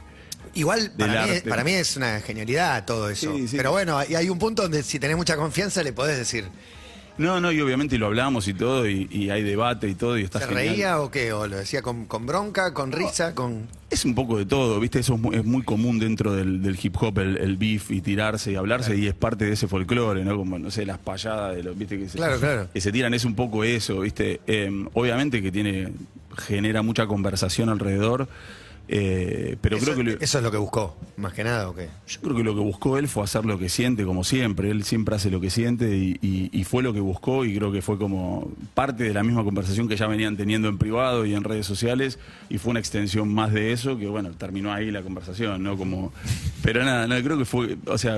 Igual, 0.54 0.92
para 0.98 1.25
mí, 1.25 1.33
para 1.50 1.63
mí 1.63 1.72
es 1.72 1.95
una 1.98 2.19
genialidad 2.19 2.86
todo 2.86 3.10
eso. 3.10 3.36
Sí, 3.38 3.48
sí. 3.48 3.57
Pero 3.57 3.72
bueno, 3.72 3.98
hay 3.98 4.30
un 4.30 4.38
punto 4.38 4.62
donde 4.63 4.83
si 4.83 5.00
tenés 5.00 5.16
mucha 5.18 5.36
confianza 5.38 5.81
le 5.81 5.94
podés 5.94 6.18
decir, 6.18 6.45
No, 7.21 7.39
no, 7.39 7.51
y 7.51 7.62
obviamente 7.62 7.97
lo 7.97 8.07
hablamos 8.07 8.47
y 8.47 8.53
todo, 8.53 8.88
y, 8.89 9.07
y 9.12 9.29
hay 9.29 9.44
debate 9.44 9.88
y 9.88 9.94
todo, 9.95 10.18
y 10.18 10.23
está 10.23 10.39
¿se 10.39 10.47
genial. 10.47 10.68
reía 10.68 11.00
o 11.01 11.12
qué? 11.12 11.31
¿O 11.33 11.47
lo 11.47 11.57
decía 11.57 11.81
con, 11.81 12.06
con 12.06 12.25
bronca, 12.25 12.73
con 12.73 12.91
risa, 12.91 13.35
con...? 13.35 13.68
Es 13.89 14.06
un 14.06 14.15
poco 14.15 14.38
de 14.38 14.45
todo, 14.45 14.79
¿viste? 14.79 15.00
Eso 15.00 15.15
es 15.15 15.19
muy, 15.19 15.35
es 15.35 15.44
muy 15.45 15.63
común 15.63 16.00
dentro 16.00 16.33
del, 16.33 16.62
del 16.63 16.79
hip 16.81 16.95
hop, 17.01 17.19
el, 17.19 17.38
el 17.38 17.57
beef 17.57 17.91
y 17.91 18.01
tirarse 18.01 18.51
y 18.51 18.56
hablarse, 18.56 18.95
y 18.95 19.06
es 19.07 19.13
parte 19.13 19.45
de 19.45 19.53
ese 19.53 19.68
folclore, 19.68 20.23
¿no? 20.23 20.35
Como, 20.38 20.57
no 20.57 20.71
sé, 20.71 20.85
las 20.85 20.97
payadas 20.97 21.56
de 21.56 21.63
los, 21.63 21.77
¿viste? 21.77 22.00
Que 22.00 22.09
se, 22.09 22.18
Claro, 22.18 22.39
claro. 22.39 22.68
Que 22.73 22.81
se 22.81 22.91
tiran, 22.91 23.13
es 23.13 23.25
un 23.25 23.35
poco 23.35 23.63
eso, 23.63 24.00
¿viste? 24.00 24.41
Eh, 24.47 24.71
obviamente 24.94 25.41
que 25.41 25.51
tiene, 25.51 25.89
genera 26.38 26.81
mucha 26.81 27.06
conversación 27.06 27.69
alrededor, 27.69 28.27
eh, 28.88 29.56
pero 29.62 29.78
eso, 29.78 29.86
creo 29.86 29.98
que... 29.98 30.04
lo- 30.04 30.19
eso 30.19 30.38
es 30.38 30.44
lo 30.44 30.51
que 30.51 30.57
buscó, 30.57 30.98
más 31.18 31.33
que 31.33 31.44
nada, 31.44 31.69
¿o 31.69 31.75
qué? 31.75 31.88
Yo 32.07 32.19
creo 32.22 32.36
que 32.36 32.44
lo 32.44 32.54
que 32.54 32.60
buscó 32.62 32.98
él 32.98 33.07
fue 33.07 33.24
hacer 33.24 33.45
lo 33.45 33.57
que 33.57 33.69
siente, 33.69 34.04
como 34.04 34.24
siempre. 34.24 34.69
Él 34.69 34.83
siempre 34.83 35.16
hace 35.16 35.30
lo 35.30 35.39
que 35.39 35.50
siente 35.50 35.95
y, 35.95 36.18
y- 36.22 36.50
y 36.51 36.63
fue 36.66 36.83
lo 36.83 36.94
que 36.94 37.00
buscó 37.00 37.45
y 37.45 37.56
creo 37.56 37.72
que 37.72 37.81
fue 37.81 37.98
como 37.98 38.51
parte 38.74 39.04
de 39.06 39.13
la 39.13 39.24
misma 39.24 39.44
conversación 39.44 39.88
que 39.88 39.95
ya 39.95 40.07
venían 40.07 40.36
teniendo 40.38 40.68
en 40.68 40.78
privado 40.78 41.25
y 41.25 41.33
en 41.33 41.44
redes 41.44 41.66
sociales 41.66 42.19
y 42.50 42.57
fue 42.57 42.72
una 42.72 42.80
extensión 42.80 43.33
más 43.33 43.54
de 43.54 43.72
eso 43.72 43.98
que, 43.98 44.07
bueno, 44.07 44.31
terminó 44.31 44.74
ahí 44.74 44.92
la 44.92 45.01
conversación, 45.01 45.63
¿no? 45.63 45.78
Como, 45.78 46.12
pero 46.62 46.83
nada, 46.83 47.07
no, 47.07 47.16
creo 47.24 47.38
que 47.38 47.45
fue, 47.45 47.78
o 47.86 47.98
sea, 47.98 48.18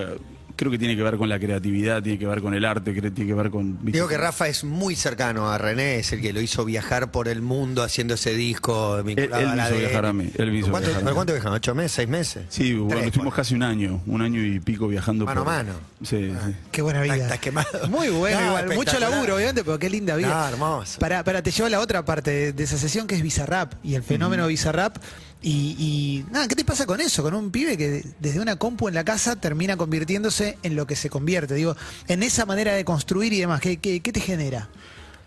creo 0.56 0.72
que 0.72 0.78
tiene 0.78 0.96
que 0.96 1.04
ver 1.04 1.18
con 1.18 1.30
la 1.30 1.40
creatividad, 1.40 2.02
tiene 2.04 2.20
que 2.20 2.28
ver 2.28 2.42
con 2.42 2.54
el 2.54 2.64
arte, 2.66 2.94
creo- 2.96 3.12
tiene 3.12 3.30
que 3.30 3.36
ver 3.36 3.50
con... 3.50 3.74
¿viste? 3.82 3.92
Digo 3.98 4.08
que 4.08 4.18
Rafa 4.18 4.48
es 4.48 4.64
muy 4.64 4.96
cercano 4.96 5.52
a 5.52 5.58
René, 5.58 6.00
es 6.00 6.12
el 6.14 6.22
que 6.22 6.32
lo 6.34 6.42
hizo 6.42 6.64
viajar 6.66 7.12
por 7.12 7.28
el 7.28 7.42
mundo 7.42 7.82
haciendo 7.84 8.14
ese 8.14 8.34
disco 8.36 9.02
vinculado 9.04 9.38
Él- 9.42 9.44
él 9.46 9.50
a 9.52 9.56
la 9.56 9.70
hizo 9.70 9.80
viajar 9.80 10.06
a 10.06 10.14
mí, 10.14 10.30
él 10.38 10.52
me 10.52 10.60
hizo 10.60 10.70
¿Cuánto, 10.70 10.90
viajar 10.90 11.04
a 11.08 11.10
mí. 11.10 11.16
¿Cuánto 11.16 11.34
viajaron? 11.34 11.56
¿Ocho 11.56 11.76
meses? 11.76 11.92
¿Seis 11.94 12.08
meses? 12.10 12.44
Sí, 12.50 12.74
bueno, 12.76 12.96
Tres, 12.96 13.06
estuvimos 13.08 13.34
casi 13.34 13.56
un 13.56 13.64
año, 13.64 14.02
un 14.06 14.22
año 14.22 14.42
y 14.46 14.60
pico 14.60 14.88
viajando. 14.88 15.26
Mano 15.26 15.42
a 15.42 15.44
por- 15.44 15.54
mano. 15.54 15.74
Sí, 16.04 16.32
sí. 16.46 16.56
Qué 16.72 16.82
buena 16.82 17.02
vida. 17.02 17.16
Estás 17.16 17.40
quemado. 17.40 17.88
Muy 17.90 18.10
bueno, 18.10 18.40
No, 18.40 18.48
igual. 18.60 18.76
Mucho 18.76 19.00
laburo, 19.00 19.36
obviamente, 19.36 19.64
pero 19.64 19.80
qué 19.80 19.90
linda 19.90 20.16
vida. 20.16 20.30
No, 20.30 20.48
hermoso. 20.50 21.00
Para, 21.00 21.24
para 21.24 21.42
te 21.42 21.52
llevo 21.52 21.68
a 21.68 21.70
la 21.70 21.80
otra 21.80 22.04
parte 22.06 22.32
de, 22.32 22.54
de 22.54 22.64
esa 22.64 22.78
sesión 22.78 23.08
que 23.08 23.16
es 23.16 23.22
Bizarrap 23.22 23.74
y 23.84 23.96
el 23.96 24.04
fenómeno 24.04 24.48
Bizarrap. 24.48 24.98
Y, 25.46 25.76
y 25.78 26.26
nada, 26.32 26.48
¿qué 26.48 26.56
te 26.56 26.64
pasa 26.64 26.86
con 26.86 27.02
eso? 27.02 27.22
Con 27.22 27.34
un 27.34 27.52
pibe 27.52 27.78
que 27.78 28.02
desde 28.22 28.40
una 28.40 28.56
compu 28.56 28.88
en 28.88 28.94
la 28.94 29.04
casa 29.04 29.36
termina 29.36 29.76
convirtiéndose 29.76 30.58
en 30.64 30.78
lo 30.78 30.88
que 30.88 30.96
se 30.96 31.10
convierte. 31.10 31.54
Digo, 31.54 31.76
en 32.08 32.24
esa 32.24 32.46
manera 32.46 32.74
de 32.74 32.86
construir 32.86 33.34
y 33.34 33.42
demás, 33.42 33.60
¿qué, 33.60 33.78
qué, 33.78 34.00
te 34.00 34.22
genera? 34.22 34.70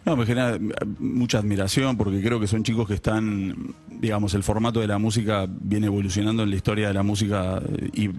No, 0.07 0.17
me 0.17 0.25
genera 0.25 0.59
mucha 0.99 1.39
admiración 1.39 1.99
porque 1.99 2.23
creo 2.23 2.41
que 2.41 2.47
son 2.47 2.63
chicos 2.63 2.89
que 2.89 2.95
están, 2.95 3.75
digamos, 3.91 4.33
el 4.33 4.43
formato 4.43 4.81
de 4.81 4.87
la 4.87 4.99
música 4.99 5.47
viene 5.49 5.89
evolucionando 5.89 6.45
en 6.45 6.51
la 6.51 6.57
historia 6.57 6.89
de 6.89 6.95
la 6.95 7.03
música 7.03 7.61
eh, 7.79 7.91
y 7.93 8.11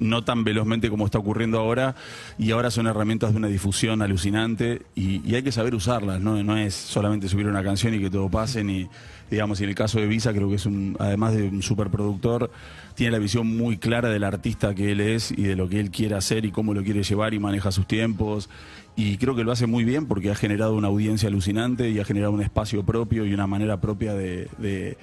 no 0.00 0.24
tan 0.24 0.42
velozmente 0.42 0.90
como 0.90 1.04
está 1.04 1.18
ocurriendo 1.18 1.60
ahora 1.60 1.94
y 2.36 2.50
ahora 2.50 2.72
son 2.72 2.88
herramientas 2.88 3.30
de 3.30 3.36
una 3.36 3.46
difusión 3.46 4.02
alucinante 4.02 4.82
y 4.96 5.32
hay 5.32 5.44
que 5.44 5.52
saber 5.52 5.72
usarlas, 5.76 6.20
¿no? 6.20 6.42
No 6.42 6.56
es 6.56 6.74
solamente 6.74 7.28
subir 7.28 7.46
una 7.46 7.62
canción 7.62 7.94
y 7.94 8.00
que 8.00 8.10
todo 8.10 8.28
pase 8.28 8.64
ni, 8.64 8.88
digamos, 9.34 9.60
y 9.60 9.64
en 9.64 9.70
el 9.70 9.74
caso 9.74 10.00
de 10.00 10.06
Visa 10.06 10.32
creo 10.32 10.48
que 10.48 10.54
es 10.54 10.66
un, 10.66 10.96
además 10.98 11.34
de 11.34 11.48
un 11.48 11.62
superproductor, 11.62 12.50
tiene 12.94 13.12
la 13.12 13.18
visión 13.18 13.46
muy 13.46 13.76
clara 13.78 14.08
del 14.08 14.24
artista 14.24 14.74
que 14.74 14.92
él 14.92 15.00
es 15.00 15.30
y 15.32 15.42
de 15.42 15.56
lo 15.56 15.68
que 15.68 15.80
él 15.80 15.90
quiere 15.90 16.14
hacer 16.14 16.44
y 16.44 16.52
cómo 16.52 16.72
lo 16.72 16.82
quiere 16.82 17.02
llevar 17.02 17.34
y 17.34 17.38
maneja 17.38 17.72
sus 17.72 17.86
tiempos. 17.86 18.48
Y 18.96 19.16
creo 19.18 19.34
que 19.34 19.42
lo 19.42 19.50
hace 19.50 19.66
muy 19.66 19.84
bien 19.84 20.06
porque 20.06 20.30
ha 20.30 20.36
generado 20.36 20.74
una 20.74 20.88
audiencia 20.88 21.28
alucinante 21.28 21.90
y 21.90 21.98
ha 21.98 22.04
generado 22.04 22.32
un 22.32 22.42
espacio 22.42 22.84
propio 22.84 23.26
y 23.26 23.34
una 23.34 23.48
manera 23.48 23.80
propia 23.80 24.14
de, 24.14 24.96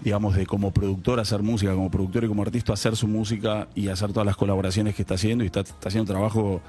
digamos, 0.00 0.36
de 0.36 0.46
como 0.46 0.70
productor 0.70 1.18
hacer 1.18 1.42
música, 1.42 1.74
como 1.74 1.90
productor 1.90 2.24
y 2.24 2.28
como 2.28 2.42
artista 2.42 2.72
hacer 2.72 2.94
su 2.94 3.08
música 3.08 3.66
y 3.74 3.88
hacer 3.88 4.12
todas 4.12 4.26
las 4.26 4.36
colaboraciones 4.36 4.94
que 4.94 5.02
está 5.02 5.14
haciendo 5.14 5.42
y 5.42 5.48
está, 5.48 5.60
está 5.60 5.88
haciendo 5.88 6.12
trabajo 6.12 6.62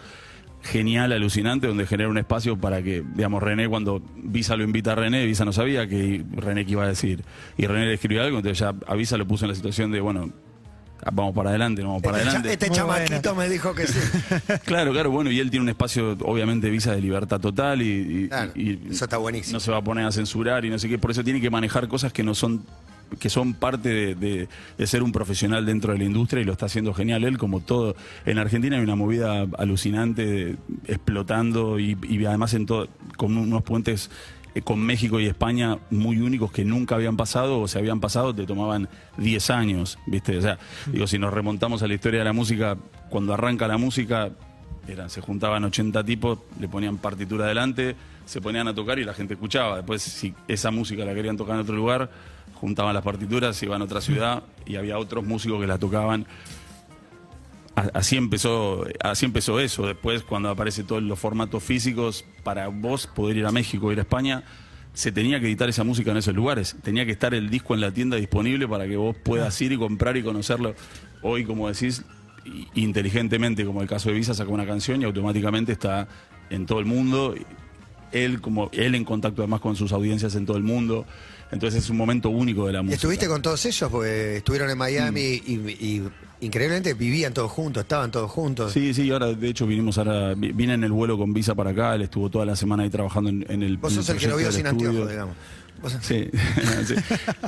genial, 0.63 1.11
alucinante, 1.11 1.67
donde 1.67 1.85
genera 1.85 2.09
un 2.09 2.17
espacio 2.17 2.57
para 2.57 2.81
que, 2.81 3.03
digamos, 3.15 3.43
René, 3.43 3.67
cuando 3.67 4.01
Visa 4.15 4.55
lo 4.55 4.63
invita 4.63 4.93
a 4.93 4.95
René, 4.95 5.25
Visa 5.25 5.45
no 5.45 5.53
sabía 5.53 5.87
que 5.87 6.23
René 6.35 6.65
que 6.65 6.71
iba 6.71 6.83
a 6.83 6.87
decir. 6.87 7.23
Y 7.57 7.67
René 7.67 7.85
le 7.85 7.93
escribió 7.95 8.23
algo, 8.23 8.37
entonces 8.37 8.59
ya 8.59 8.73
a 8.87 8.95
Visa 8.95 9.17
lo 9.17 9.27
puso 9.27 9.45
en 9.45 9.49
la 9.49 9.55
situación 9.55 9.91
de, 9.91 9.99
bueno, 9.99 10.29
vamos 11.11 11.35
para 11.35 11.49
adelante, 11.49 11.81
no 11.81 11.89
vamos 11.89 12.03
para 12.03 12.17
este 12.19 12.23
cha- 12.31 12.37
adelante. 12.39 12.53
este 12.53 12.67
Muy 12.69 12.77
chamaquito 12.77 13.35
me 13.35 13.49
dijo 13.49 13.75
que 13.75 13.87
sí. 13.87 13.99
Claro, 14.65 14.93
claro, 14.93 15.11
bueno, 15.11 15.31
y 15.31 15.39
él 15.39 15.51
tiene 15.51 15.63
un 15.63 15.69
espacio, 15.69 16.11
obviamente, 16.21 16.69
visa 16.69 16.95
de 16.95 17.01
libertad 17.01 17.41
total 17.41 17.81
y, 17.81 18.23
y- 18.23 18.27
Claro, 18.29 18.51
y- 18.55 18.79
eso 18.89 19.03
está 19.03 19.17
buenísimo. 19.17 19.53
No 19.55 19.59
se 19.59 19.69
va 19.69 19.77
a 19.79 19.83
poner 19.83 20.05
a 20.05 20.11
censurar 20.13 20.63
y 20.63 20.69
no 20.69 20.79
sé 20.79 20.87
qué, 20.87 20.97
por 20.97 21.11
eso 21.11 21.23
tiene 21.23 21.41
que 21.41 21.49
manejar 21.49 21.89
cosas 21.89 22.13
que 22.13 22.23
no 22.23 22.33
son 22.33 22.65
que 23.19 23.29
son 23.29 23.53
parte 23.53 24.15
de, 24.15 24.47
ser 24.85 25.03
un 25.03 25.11
profesional 25.11 25.65
dentro 25.65 25.93
de 25.93 25.99
la 25.99 26.05
industria 26.05 26.41
y 26.41 26.45
lo 26.45 26.53
está 26.53 26.65
haciendo 26.65 26.93
genial 26.93 27.23
él, 27.23 27.37
como 27.37 27.59
todo. 27.59 27.95
En 28.25 28.37
Argentina 28.37 28.77
hay 28.77 28.83
una 28.83 28.95
movida 28.95 29.45
alucinante 29.57 30.55
explotando 30.87 31.79
y, 31.79 31.97
y 32.03 32.25
además 32.25 32.53
en 32.53 32.65
todo, 32.65 32.87
con 33.17 33.37
unos 33.37 33.63
puentes 33.63 34.09
eh, 34.55 34.61
con 34.61 34.79
México 34.79 35.19
y 35.19 35.25
España 35.25 35.79
muy 35.89 36.19
únicos 36.19 36.51
que 36.51 36.63
nunca 36.63 36.95
habían 36.95 37.17
pasado 37.17 37.59
o 37.59 37.67
se 37.67 37.79
habían 37.79 37.99
pasado, 37.99 38.35
te 38.35 38.45
tomaban 38.45 38.87
10 39.17 39.49
años, 39.49 39.97
¿viste? 40.05 40.37
O 40.37 40.41
sea, 40.41 40.59
digo, 40.91 41.07
si 41.07 41.17
nos 41.17 41.33
remontamos 41.33 41.81
a 41.81 41.87
la 41.87 41.95
historia 41.95 42.19
de 42.19 42.25
la 42.25 42.33
música, 42.33 42.77
cuando 43.09 43.33
arranca 43.33 43.67
la 43.67 43.77
música, 43.77 44.29
eran, 44.87 45.09
se 45.09 45.21
juntaban 45.21 45.63
80 45.63 46.03
tipos, 46.03 46.39
le 46.59 46.67
ponían 46.67 46.97
partitura 46.97 47.45
adelante, 47.45 47.95
se 48.25 48.41
ponían 48.41 48.67
a 48.67 48.75
tocar 48.75 48.99
y 48.99 49.03
la 49.03 49.13
gente 49.13 49.33
escuchaba. 49.33 49.77
Después, 49.77 50.03
si 50.03 50.35
esa 50.47 50.69
música 50.69 51.03
la 51.03 51.15
querían 51.15 51.35
tocar 51.37 51.55
en 51.55 51.61
otro 51.61 51.75
lugar, 51.75 52.11
juntaban 52.63 52.93
las 52.93 53.03
partituras, 53.03 53.61
iban 53.61 53.81
a 53.81 53.83
otra 53.83 53.99
ciudad 53.99 54.43
y 54.65 54.77
había 54.77 54.97
otros 54.97 55.25
músicos 55.25 55.59
que 55.59 55.67
la 55.67 55.77
tocaban. 55.77 56.25
Así 57.75 58.15
empezó, 58.15 58.85
así 59.01 59.25
empezó 59.25 59.59
eso. 59.59 59.85
Después, 59.85 60.23
cuando 60.23 60.47
aparecen 60.47 60.87
todos 60.87 61.03
los 61.03 61.19
formatos 61.19 61.61
físicos, 61.61 62.23
para 62.41 62.69
vos 62.69 63.05
poder 63.05 63.35
ir 63.35 63.45
a 63.45 63.51
México, 63.51 63.91
ir 63.91 63.99
a 63.99 64.03
España, 64.03 64.45
se 64.93 65.11
tenía 65.11 65.41
que 65.41 65.47
editar 65.47 65.67
esa 65.67 65.83
música 65.83 66.11
en 66.11 66.17
esos 66.17 66.33
lugares. 66.33 66.77
Tenía 66.81 67.05
que 67.05 67.11
estar 67.11 67.33
el 67.33 67.49
disco 67.49 67.73
en 67.73 67.81
la 67.81 67.91
tienda 67.91 68.15
disponible 68.15 68.65
para 68.65 68.87
que 68.87 68.95
vos 68.95 69.13
puedas 69.21 69.59
ir 69.59 69.73
y 69.73 69.77
comprar 69.77 70.15
y 70.15 70.23
conocerlo. 70.23 70.73
Hoy, 71.21 71.43
como 71.43 71.67
decís, 71.67 72.05
inteligentemente, 72.75 73.65
como 73.65 73.81
el 73.81 73.89
caso 73.89 74.07
de 74.07 74.15
Visa, 74.15 74.33
saca 74.33 74.51
una 74.51 74.65
canción 74.65 75.01
y 75.01 75.03
automáticamente 75.03 75.73
está 75.73 76.07
en 76.49 76.65
todo 76.65 76.79
el 76.79 76.85
mundo. 76.85 77.35
él 78.13 78.39
como 78.39 78.69
él 78.71 78.95
en 78.95 79.03
contacto 79.03 79.41
además 79.41 79.59
con 79.59 79.75
sus 79.75 79.91
audiencias 79.91 80.35
en 80.35 80.45
todo 80.45 80.55
el 80.55 80.63
mundo. 80.63 81.05
Entonces 81.53 81.83
es 81.83 81.89
un 81.89 81.97
momento 81.97 82.29
único 82.29 82.67
de 82.67 82.73
la 82.73 82.79
¿Y 82.79 82.83
música. 82.83 82.95
estuviste 82.95 83.27
con 83.27 83.41
todos 83.41 83.65
ellos? 83.65 83.89
Porque 83.91 84.37
estuvieron 84.37 84.69
en 84.69 84.77
Miami 84.77 85.41
Mm. 85.45 85.49
y, 85.49 85.53
y 85.71 86.03
increíblemente 86.41 86.93
vivían 86.93 87.33
todos 87.33 87.51
juntos, 87.51 87.81
estaban 87.83 88.11
todos 88.11 88.29
juntos. 88.29 88.73
Sí, 88.73 88.93
sí, 88.93 89.09
ahora 89.11 89.27
de 89.33 89.47
hecho 89.47 89.65
vinimos 89.65 89.97
ahora, 89.97 90.33
vi- 90.33 90.51
vine 90.51 90.73
en 90.73 90.83
el 90.83 90.91
vuelo 90.91 91.17
con 91.17 91.33
visa 91.33 91.55
para 91.55 91.69
acá, 91.69 91.95
él 91.95 92.01
estuvo 92.01 92.29
toda 92.29 92.45
la 92.45 92.55
semana 92.55 92.83
ahí 92.83 92.89
trabajando 92.89 93.29
en, 93.29 93.45
en 93.49 93.63
el 93.63 93.77
Vos 93.77 93.91
en 93.93 93.97
sos 93.99 94.09
el 94.09 94.17
que 94.17 94.27
lo 94.27 94.35
vio 94.37 94.51
sin 94.51 94.65
estudio. 94.65 94.89
anteojos, 94.89 95.09
digamos. 95.11 95.35
Sí. 96.01 96.29
sí. 96.87 96.95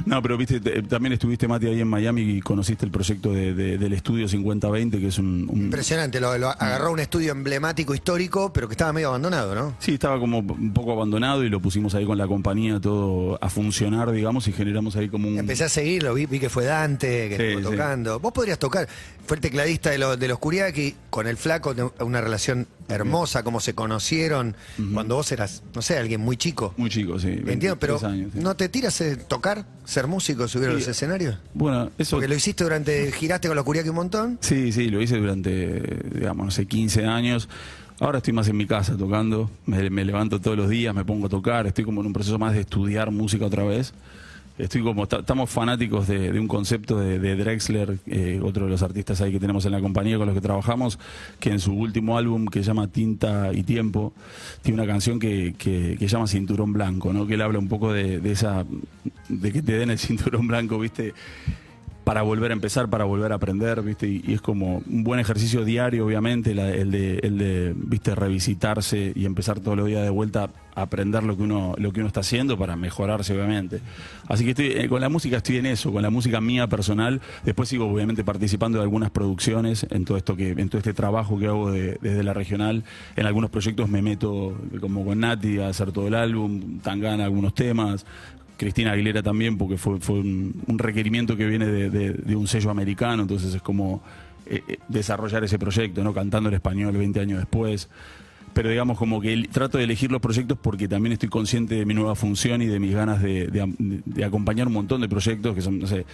No, 0.05 0.21
pero 0.21 0.37
viste, 0.37 0.59
te- 0.59 0.81
también 0.83 1.13
estuviste, 1.13 1.47
Mati, 1.47 1.67
ahí 1.67 1.79
en 1.79 1.87
Miami 1.87 2.21
y 2.21 2.41
conociste 2.41 2.85
el 2.85 2.91
proyecto 2.91 3.31
de- 3.31 3.53
de- 3.53 3.77
del 3.77 3.93
estudio 3.93 4.27
5020, 4.27 4.99
que 4.99 5.07
es 5.07 5.17
un... 5.19 5.47
un- 5.49 5.57
Impresionante, 5.61 6.19
lo, 6.19 6.37
lo 6.37 6.49
agarró 6.49 6.91
un 6.91 6.99
estudio 6.99 7.31
emblemático 7.31 7.95
histórico, 7.95 8.51
pero 8.51 8.67
que 8.67 8.73
estaba 8.73 8.91
medio 8.93 9.07
abandonado, 9.09 9.55
¿no? 9.55 9.75
Sí, 9.79 9.93
estaba 9.93 10.19
como 10.19 10.39
un 10.39 10.73
poco 10.73 10.91
abandonado 10.91 11.43
y 11.43 11.49
lo 11.49 11.59
pusimos 11.61 11.95
ahí 11.95 12.05
con 12.05 12.17
la 12.17 12.27
compañía 12.27 12.79
todo 12.79 13.37
a 13.41 13.49
funcionar, 13.49 14.11
digamos, 14.11 14.47
y 14.47 14.51
generamos 14.51 14.95
ahí 14.97 15.07
como 15.09 15.27
un... 15.29 15.39
Empecé 15.39 15.63
a 15.63 15.69
seguirlo, 15.69 16.13
vi, 16.13 16.25
vi 16.25 16.39
que 16.39 16.49
fue 16.49 16.65
Dante, 16.65 17.29
que 17.29 17.37
Sí, 17.37 17.43
estuvo 17.43 17.71
sí. 17.71 17.77
tocando. 17.77 18.19
Vos 18.19 18.33
podrías 18.33 18.59
tocar. 18.59 18.87
Fue 19.25 19.37
el 19.37 19.41
tecladista 19.41 19.89
de, 19.91 19.97
lo- 19.97 20.17
de 20.17 20.27
los 20.27 20.39
Kuriaki, 20.39 20.93
con 21.09 21.25
el 21.27 21.37
flaco, 21.37 21.73
una 22.01 22.21
relación 22.21 22.67
hermosa, 22.87 23.43
como 23.43 23.59
se 23.59 23.73
conocieron 23.73 24.55
cuando 24.93 25.15
vos 25.15 25.31
eras, 25.31 25.63
no 25.73 25.81
sé, 25.81 25.97
alguien 25.97 26.21
muy 26.21 26.37
chico. 26.37 26.73
Muy 26.77 26.89
chico, 26.89 27.19
sí. 27.19 27.29
Entiendo, 27.29 27.77
pero 27.79 27.93
23 27.99 28.03
años, 28.03 28.31
sí. 28.33 28.39
¿no 28.41 28.55
te 28.55 28.69
tiras 28.69 29.01
a 29.01 29.17
tocar, 29.17 29.65
ser 29.85 30.07
músico, 30.07 30.47
subir 30.47 30.67
a 30.69 30.71
Sí. 30.71 30.77
los 30.79 30.87
escenarios? 30.87 31.37
Bueno, 31.53 31.89
eso... 31.97 32.15
Porque 32.17 32.27
lo 32.27 32.35
hiciste 32.35 32.63
durante, 32.63 33.11
giraste 33.11 33.47
con 33.47 33.55
los 33.55 33.65
Kuriaki 33.65 33.89
un 33.89 33.95
montón. 33.95 34.37
Sí, 34.41 34.71
sí, 34.71 34.89
lo 34.89 35.01
hice 35.01 35.17
durante, 35.17 35.81
digamos, 36.13 36.45
no 36.45 36.51
sé, 36.51 36.65
15 36.67 37.05
años. 37.05 37.49
Ahora 37.99 38.17
estoy 38.17 38.33
más 38.33 38.47
en 38.49 38.57
mi 38.57 38.65
casa 38.67 38.97
tocando, 38.97 39.49
me, 39.65 39.89
me 39.89 40.03
levanto 40.03 40.41
todos 40.41 40.57
los 40.57 40.69
días, 40.69 40.93
me 40.93 41.05
pongo 41.05 41.27
a 41.27 41.29
tocar, 41.29 41.65
estoy 41.65 41.85
como 41.85 42.01
en 42.01 42.07
un 42.07 42.13
proceso 42.13 42.37
más 42.37 42.53
de 42.53 42.59
estudiar 42.61 43.09
música 43.11 43.45
otra 43.45 43.63
vez. 43.63 43.93
Estoy 44.57 44.83
como, 44.83 45.05
ta- 45.05 45.19
estamos 45.19 45.49
fanáticos 45.49 46.07
de, 46.07 46.31
de 46.31 46.39
un 46.39 46.47
concepto 46.47 46.97
de, 46.97 47.19
de 47.19 47.35
Drexler, 47.35 47.97
eh, 48.07 48.39
otro 48.41 48.65
de 48.65 48.71
los 48.71 48.81
artistas 48.83 49.19
ahí 49.19 49.33
que 49.33 49.39
tenemos 49.39 49.65
en 49.65 49.73
la 49.73 49.81
compañía 49.81 50.17
con 50.17 50.27
los 50.27 50.33
que 50.35 50.39
trabajamos, 50.41 50.97
que 51.41 51.49
en 51.51 51.59
su 51.59 51.73
último 51.73 52.17
álbum 52.17 52.45
que 52.45 52.59
se 52.59 52.67
llama 52.67 52.87
Tinta 52.87 53.51
y 53.53 53.63
Tiempo, 53.63 54.13
tiene 54.61 54.81
una 54.81 54.89
canción 54.89 55.19
que, 55.19 55.55
que, 55.57 55.97
que 55.99 56.07
llama 56.07 56.27
Cinturón 56.27 56.71
Blanco, 56.71 57.11
¿no? 57.11 57.27
Que 57.27 57.33
él 57.33 57.41
habla 57.41 57.59
un 57.59 57.67
poco 57.67 57.91
de, 57.91 58.19
de 58.21 58.31
esa, 58.31 58.65
de 59.27 59.51
que 59.51 59.61
te 59.61 59.73
den 59.77 59.89
el 59.89 59.99
cinturón 60.05 60.47
blanco, 60.47 60.79
¿viste? 60.79 61.13
Para 62.05 62.21
volver 62.21 62.51
a 62.51 62.53
empezar, 62.53 62.87
para 62.87 63.03
volver 63.03 63.31
a 63.31 63.35
aprender, 63.35 63.81
¿viste? 63.81 64.07
Y, 64.07 64.23
es 64.33 64.39
como 64.39 64.83
un 64.87 65.03
buen 65.03 65.19
ejercicio 65.19 65.65
diario, 65.65 66.05
obviamente, 66.05 66.51
el, 66.51 66.91
de, 66.91 67.19
el 67.19 67.37
de, 67.39 67.73
¿viste? 67.75 68.13
Revisitarse 68.13 69.11
y 69.15 69.25
empezar 69.25 69.59
todos 69.59 69.75
los 69.75 69.87
días 69.87 70.03
de 70.03 70.11
vuelta 70.11 70.51
a 70.75 70.81
aprender 70.83 71.23
lo 71.23 71.35
que 71.35 71.41
uno, 71.41 71.73
lo 71.77 71.91
que 71.91 72.01
uno 72.01 72.07
está 72.07 72.19
haciendo 72.19 72.59
para 72.59 72.75
mejorarse, 72.75 73.33
obviamente. 73.33 73.81
Así 74.27 74.43
que 74.43 74.51
estoy, 74.51 74.67
eh, 74.67 74.87
con 74.87 75.01
la 75.01 75.09
música 75.09 75.37
estoy 75.37 75.57
en 75.57 75.65
eso, 75.65 75.91
con 75.91 76.03
la 76.03 76.11
música 76.11 76.39
mía 76.41 76.67
personal. 76.67 77.21
Después 77.43 77.69
sigo, 77.69 77.87
obviamente, 77.91 78.23
participando 78.23 78.77
de 78.77 78.83
algunas 78.83 79.09
producciones 79.09 79.87
en 79.89 80.05
todo 80.05 80.17
esto 80.17 80.35
que, 80.35 80.51
en 80.51 80.69
todo 80.69 80.77
este 80.77 80.93
trabajo 80.93 81.39
que 81.39 81.47
hago 81.47 81.71
de- 81.71 81.97
desde 82.01 82.21
la 82.23 82.35
regional. 82.35 82.83
En 83.15 83.25
algunos 83.25 83.49
proyectos 83.49 83.89
me 83.89 84.03
meto, 84.03 84.55
como 84.79 85.03
con 85.03 85.21
Nati, 85.21 85.57
a 85.57 85.69
hacer 85.69 85.91
todo 85.91 86.07
el 86.07 86.13
álbum, 86.13 86.79
Tangana 86.81 87.25
algunos 87.25 87.55
temas. 87.55 88.05
Cristina 88.57 88.91
Aguilera 88.91 89.21
también, 89.23 89.57
porque 89.57 89.77
fue, 89.77 89.99
fue 89.99 90.19
un, 90.19 90.53
requerimiento 90.77 91.35
que 91.37 91.45
viene 91.45 91.65
de, 91.67 92.35
un 92.35 92.47
sello 92.47 92.69
americano, 92.69 93.23
entonces 93.23 93.53
es 93.53 93.61
como 93.61 94.01
eh, 94.45 94.61
eh, 94.67 94.77
desarrollar 94.87 95.43
ese 95.43 95.57
proyecto, 95.59 96.03
¿no? 96.03 96.13
Cantando 96.13 96.49
el 96.49 96.55
español 96.55 96.95
20 96.97 97.19
años 97.19 97.39
después. 97.39 97.89
Pero 98.53 98.69
digamos 98.69 98.97
como 98.97 99.19
que 99.19 99.49
trato 99.51 99.77
de 99.77 99.83
elegir 99.83 100.11
los 100.11 100.21
proyectos 100.21 100.57
porque 100.61 100.87
también 100.87 101.11
estoy 101.11 101.27
consciente 101.27 101.75
de 101.75 101.85
mi 101.85 101.93
nueva 101.93 102.15
función 102.15 102.61
y 102.61 102.67
de 102.67 102.79
mis 102.79 102.93
ganas 102.93 103.21
de, 103.21 103.47
de 103.47 104.23
acompañar 104.23 104.67
un 104.67 104.73
montón 104.73 105.01
de 105.01 105.09
proyectos 105.09 105.53
que 105.53 105.61
son, 105.61 105.79
no 105.79 105.87
sé, 105.87 106.05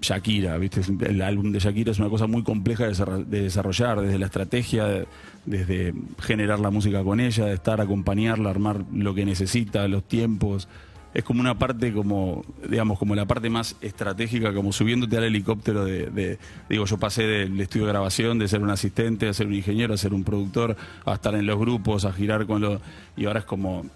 Shakira, 0.00 0.56
¿viste? 0.58 0.80
El 1.06 1.20
álbum 1.22 1.52
de 1.52 1.58
Shakira 1.58 1.90
es 1.92 1.98
una 1.98 2.08
cosa 2.08 2.26
muy 2.26 2.42
compleja 2.42 2.84
de 2.84 2.90
desarro- 2.94 3.24
de 3.24 3.42
desarrollar, 3.42 4.00
desde 4.00 4.18
la 4.18 4.26
estrategia, 4.26 4.84
de- 4.86 5.06
desde 5.44 5.94
generar 6.20 6.58
la 6.58 6.70
música 6.70 7.02
con 7.02 7.20
ella, 7.20 7.46
de 7.46 7.54
estar, 7.54 7.80
acompañarla, 7.80 8.48
armar 8.50 8.84
lo 8.92 9.14
que 9.14 9.24
necesita, 9.26 9.86
los 9.88 10.04
tiempos. 10.08 10.68
Es 11.14 11.22
como 11.24 11.40
una 11.40 11.56
parte 11.56 11.92
como, 11.92 12.44
digamos, 12.68 12.98
como 12.98 13.14
la 13.14 13.24
parte 13.24 13.48
más 13.48 13.76
estratégica, 13.80 14.52
como 14.52 14.72
subiéndote 14.72 15.16
al 15.16 15.24
helicóptero 15.24 15.84
de, 15.84 16.06
de- 16.10 16.38
digo, 16.68 16.84
yo 16.86 16.98
pasé 16.98 17.22
del 17.22 17.60
estudio 17.60 17.86
de 17.86 17.92
grabación, 17.92 18.38
de 18.40 18.48
ser 18.48 18.60
un 18.60 18.70
asistente, 18.70 19.28
a 19.28 19.32
ser 19.32 19.46
un 19.46 19.54
ingeniero, 19.54 19.94
a 19.94 19.96
ser 19.96 20.12
un 20.12 20.24
productor, 20.24 20.76
a 21.06 21.14
estar 21.14 21.34
en 21.36 21.46
los 21.46 21.58
grupos, 21.58 22.04
a 22.04 22.12
girar 22.12 22.46
con 22.46 22.60
los, 22.62 22.80
y 23.16 23.26
ahora 23.26 23.38
es 23.40 23.44
como, 23.46 23.86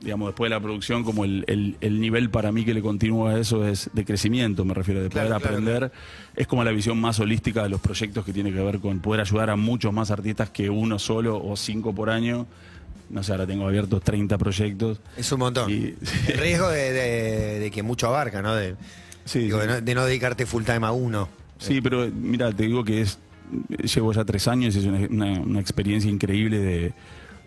digamos, 0.00 0.28
después 0.30 0.50
de 0.50 0.56
la 0.56 0.60
producción, 0.60 1.04
como 1.04 1.24
el, 1.24 1.44
el- 1.46 1.76
el 1.80 2.00
nivel 2.00 2.28
para 2.28 2.50
mí 2.50 2.64
que 2.64 2.74
le 2.74 2.82
continúa 2.82 3.30
a 3.32 3.38
eso 3.38 3.64
es 3.68 3.88
de 3.92 4.04
crecimiento, 4.04 4.64
me 4.64 4.74
refiero, 4.74 5.00
de 5.00 5.10
poder 5.10 5.28
Claro, 5.28 5.40
claro, 5.40 5.56
aprender. 5.58 5.92
Es 6.34 6.48
como 6.48 6.64
la 6.64 6.72
visión 6.72 7.00
más 7.00 7.20
holística 7.20 7.62
de 7.62 7.68
los 7.68 7.80
proyectos 7.80 8.24
que 8.24 8.32
tiene 8.32 8.52
que 8.52 8.60
ver 8.60 8.80
con 8.80 8.98
poder 8.98 9.20
ayudar 9.20 9.48
a 9.48 9.54
muchos 9.54 9.92
más 9.92 10.10
artistas 10.10 10.50
que 10.50 10.70
uno 10.70 10.98
solo 10.98 11.40
o 11.40 11.54
cinco 11.56 11.94
por 11.94 12.10
año. 12.10 12.46
No 13.10 13.22
sé, 13.22 13.32
ahora 13.32 13.46
tengo 13.46 13.66
abiertos 13.68 14.02
30 14.02 14.36
proyectos. 14.38 15.00
Es 15.16 15.30
un 15.32 15.40
montón. 15.40 15.70
Y- 15.70 15.94
El 16.28 16.38
riesgo 16.38 16.68
de, 16.68 16.92
de- 16.92 17.58
de 17.60 17.70
que 17.70 17.82
mucho 17.82 18.08
abarca, 18.08 18.42
¿no? 18.42 18.54
De, 18.54 18.74
Sí, 19.24 19.40
digo, 19.40 19.60
sí. 19.60 19.66
de, 19.66 19.72
no, 19.74 19.80
de 19.80 19.94
no 19.94 20.04
dedicarte 20.04 20.46
full 20.46 20.64
time 20.64 20.86
a 20.86 20.92
uno. 20.92 21.28
Sí, 21.58 21.80
pero 21.80 22.08
mira, 22.10 22.52
te 22.52 22.64
digo 22.64 22.84
que 22.84 23.00
es 23.02 23.18
llevo 23.94 24.12
ya 24.12 24.24
tres 24.24 24.48
años 24.48 24.74
y 24.74 24.78
es 24.80 24.84
una, 24.86 24.98
una- 25.08 25.40
una 25.40 25.60
experiencia 25.60 26.10
increíble 26.10 26.58
de, 26.58 26.92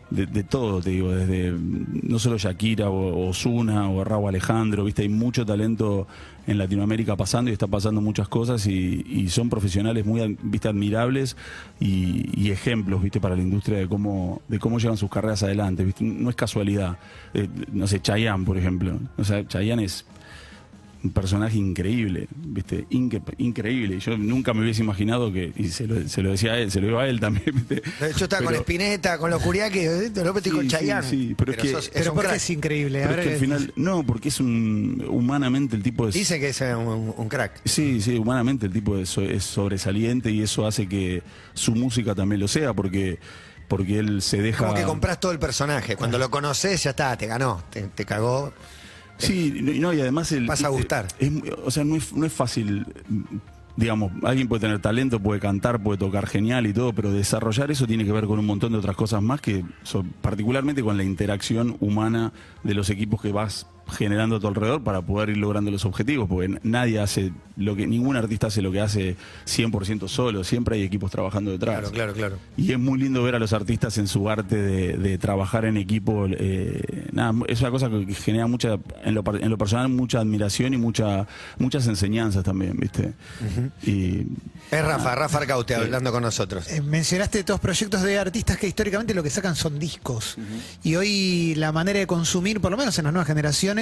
de, 0.09 0.43
todo, 0.43 0.81
te 0.81 0.91
digo, 0.91 1.11
desde 1.11 1.51
mm, 1.51 2.01
no 2.03 2.19
solo 2.19 2.37
Shakira 2.37 2.89
o 2.89 3.27
Osuna 3.27 3.89
o 3.89 4.03
Raúl 4.03 4.29
Alejandro, 4.29 4.83
viste, 4.83 5.01
hay 5.01 5.09
mucho 5.09 5.45
talento 5.45 6.07
en 6.47 6.57
Latinoamérica 6.57 7.15
pasando 7.17 7.49
y 7.51 7.53
está 7.53 7.67
pasando 7.67 7.99
muchas 7.99 8.27
cosas 8.29 8.65
y, 8.67 9.05
y 9.07 9.29
son 9.29 9.49
profesionales 9.49 10.05
muy 10.05 10.37
viste, 10.41 10.69
admirables 10.69 11.35
y, 11.79 12.29
y 12.41 12.51
ejemplos, 12.51 13.01
viste, 13.01 13.19
para 13.19 13.35
la 13.35 13.41
industria 13.41 13.79
de 13.79 13.87
cómo, 13.87 14.41
de 14.47 14.59
cómo 14.59 14.79
llevan 14.79 14.97
sus 14.97 15.09
carreras 15.09 15.43
adelante, 15.43 15.83
viste, 15.83 16.03
no 16.03 16.29
es 16.29 16.35
casualidad. 16.35 16.97
Eh, 17.33 17.47
no 17.71 17.87
sé, 17.87 18.01
Chayanne, 18.01 18.45
por 18.45 18.57
ejemplo. 18.57 18.97
O 19.17 19.23
sea, 19.23 19.45
Chayanne 19.45 19.83
es 19.83 20.05
un 21.04 21.12
personaje 21.12 21.58
increíble, 21.58 22.27
¿viste? 22.36 22.86
Inque- 22.89 23.22
increíble. 23.38 24.00
Yo 24.00 24.18
nunca 24.18 24.54
me 24.54 24.62
hubiese 24.62 24.82
imaginado 24.82 25.32
que, 25.32 25.54
y 25.56 25.68
se 25.68 25.86
lo, 25.88 26.08
se 26.10 26.22
lo 26.24 26.32
decía 26.32 26.54
a 26.54 26.58
él, 26.60 26.72
se 26.72 26.82
lo 26.82 26.88
digo 26.88 27.00
a 27.00 27.08
él 27.08 27.20
también, 27.20 27.46
¿viste? 27.54 27.82
Yo 28.18 28.25
estaba 28.25 28.38
con 28.44 28.48
Pero- 28.54 28.62
Spinetta, 28.62 29.18
con 29.18 29.30
los 29.30 29.42
Curiaki, 29.42 29.80
de 29.80 30.24
López 30.24 30.46
y 30.48 30.50
Sí, 30.50 30.56
con 30.56 30.62
sí, 30.66 30.68
Chayanne. 30.70 31.08
sí, 31.10 31.36
pero 31.38 31.51
es 31.51 31.58
que- 31.60 31.72
sos- 31.72 31.86
es 31.88 31.92
Pero 31.94 32.12
un 32.12 32.16
porque 32.16 32.27
crack. 32.30 32.38
es 32.42 32.50
increíble. 32.50 33.04
Pero 33.08 33.22
es 33.22 33.27
que 33.27 33.34
al 33.36 33.39
final, 33.39 33.74
no, 33.75 34.04
porque 34.06 34.30
es 34.30 34.39
un, 34.39 35.06
humanamente 35.10 35.75
el 35.75 35.84
tipo 35.84 36.08
es... 36.08 36.16
Dice 36.16 36.39
que 36.39 36.50
es 36.50 36.62
un, 36.62 37.13
un 37.16 37.30
crack. 37.30 37.62
Sí, 37.66 38.01
sí, 38.01 38.18
humanamente 38.18 38.66
el 38.66 38.74
tipo 38.74 38.98
es, 38.98 39.18
es 39.18 39.44
sobresaliente 39.44 40.32
y 40.32 40.42
eso 40.42 40.66
hace 40.66 40.88
que 40.88 41.22
su 41.54 41.74
música 41.75 42.16
también 42.16 42.42
lo 42.42 42.48
sea, 42.48 42.74
porque, 42.74 43.20
porque 43.68 44.00
él 44.00 44.22
se 44.22 44.42
deja... 44.42 44.66
Como 44.66 44.74
que 44.74 44.84
compras 44.84 45.20
todo 45.20 45.32
el 45.32 45.39
personaje. 45.39 45.96
Cuando 45.96 46.18
lo 46.18 46.32
conoces, 46.32 46.82
ya 46.84 46.89
está, 46.89 47.16
te 47.18 47.27
ganó, 47.27 47.63
te, 47.70 47.84
te 47.84 48.04
cagó. 48.06 48.51
Sí, 49.17 49.59
no, 49.79 49.93
y 49.93 50.00
además 50.01 50.31
el, 50.31 50.45
Vas 50.45 50.63
a 50.63 50.69
viste, 50.69 50.77
gustar. 50.81 51.07
es- 51.19 51.31
o 51.65 51.71
sea, 51.71 51.83
no 51.83 51.95
es, 51.95 52.13
no 52.13 52.25
es 52.25 52.33
fácil, 52.33 52.86
digamos, 53.75 54.12
alguien 54.24 54.47
puede 54.47 54.62
tener 54.62 54.79
talento, 54.79 55.19
puede 55.19 55.39
cantar, 55.39 55.81
puede 55.81 55.97
tocar 55.97 56.27
genial 56.27 56.65
y 56.67 56.74
todo, 56.74 56.93
pero 56.93 57.12
desarrollar 57.12 57.69
eso 57.71 57.86
tiene 57.88 58.05
que 58.05 58.12
ver 58.12 58.25
con 58.25 58.39
un 58.39 58.45
montón 58.45 58.71
de 58.71 58.77
otras 58.79 58.95
cosas 58.95 59.21
más 59.21 59.41
que, 59.41 59.63
particularmente 60.21 60.81
con 60.83 60.97
la 60.97 61.03
interacción 61.03 61.77
humana 61.79 62.31
de 62.63 62.74
los 62.74 62.89
equipos 62.89 63.21
que 63.21 63.31
vas 63.31 63.67
generando 63.89 64.36
a 64.38 64.39
tu 64.39 64.48
alrededor 64.48 64.84
para 64.84 65.01
poder 65.01 65.29
ir 65.29 65.38
logrando 65.38 65.72
los 65.72 65.86
objetivos, 65.86 66.27
porque 66.27 66.60
nadie 66.63 67.00
hace 67.00 67.32
lo 67.56 67.75
que, 67.75 67.88
ningún 67.88 68.15
artista 68.17 68.48
hace 68.48 68.62
lo 68.62 68.72
que 68.72 68.82
hace 68.82 69.15
100% 69.48 70.08
solo, 70.08 70.44
siempre 70.44 70.75
hay 70.75 70.84
equipos 70.84 71.10
trabajando 71.12 71.51
detrás. 71.51 71.77
Claro, 71.79 71.91
claro, 71.91 72.13
claro. 72.13 72.38
Y 72.58 72.72
es 72.72 72.79
muy 72.79 73.00
lindo 73.00 73.24
ver 73.24 73.36
a 73.36 73.39
los 73.39 73.53
artistas 73.53 73.98
en 73.98 74.08
su 74.08 74.29
arte 74.29 74.56
de, 74.56 74.98
de 74.98 75.17
trabajar 75.17 75.65
en 75.65 75.77
equipo. 75.77 76.27
eh, 76.29 77.08
nada, 77.13 77.34
es 77.48 77.62
una 77.62 77.72
cosa 77.72 77.89
que 77.89 78.13
genera 78.13 78.48
mucha, 78.48 78.77
en 79.03 79.15
lo, 79.15 79.24
par- 79.24 79.41
en 79.44 79.50
lo 79.50 79.58
personal, 79.58 79.89
mucha 79.89 80.20
admiración 80.20 80.74
y 80.74 80.77
mucha, 80.77 81.25
muchas 81.58 81.88
enseñanzas 81.88 82.44
también, 82.44 82.77
¿viste? 82.77 83.13
Y 83.84 84.27
Es 84.72 84.84
Rafa, 84.86 85.15
Rafa 85.15 85.38
Arcaute 85.39 85.75
hablando 85.75 86.12
con 86.12 86.22
nosotros. 86.24 86.67
Eh, 86.72 86.82
mencionaste 86.82 87.44
dos 87.44 87.60
proyectos 87.60 88.01
de 88.03 88.17
artistas 88.20 88.58
que 88.58 88.67
históricamente 88.67 89.13
lo 89.13 89.24
que 89.24 89.29
sacan 89.29 89.56
son 89.56 89.79
discos. 89.79 90.38
Y 90.84 90.96
hoy 90.96 91.56
la 91.56 91.72
manera 91.72 92.00
de 92.00 92.08
consumir, 92.08 92.60
por 92.62 92.72
lo 92.72 92.77
menos 92.77 92.98
en 93.00 93.06
las 93.06 93.13
nuevas 93.13 93.27
generaciones 93.27 93.76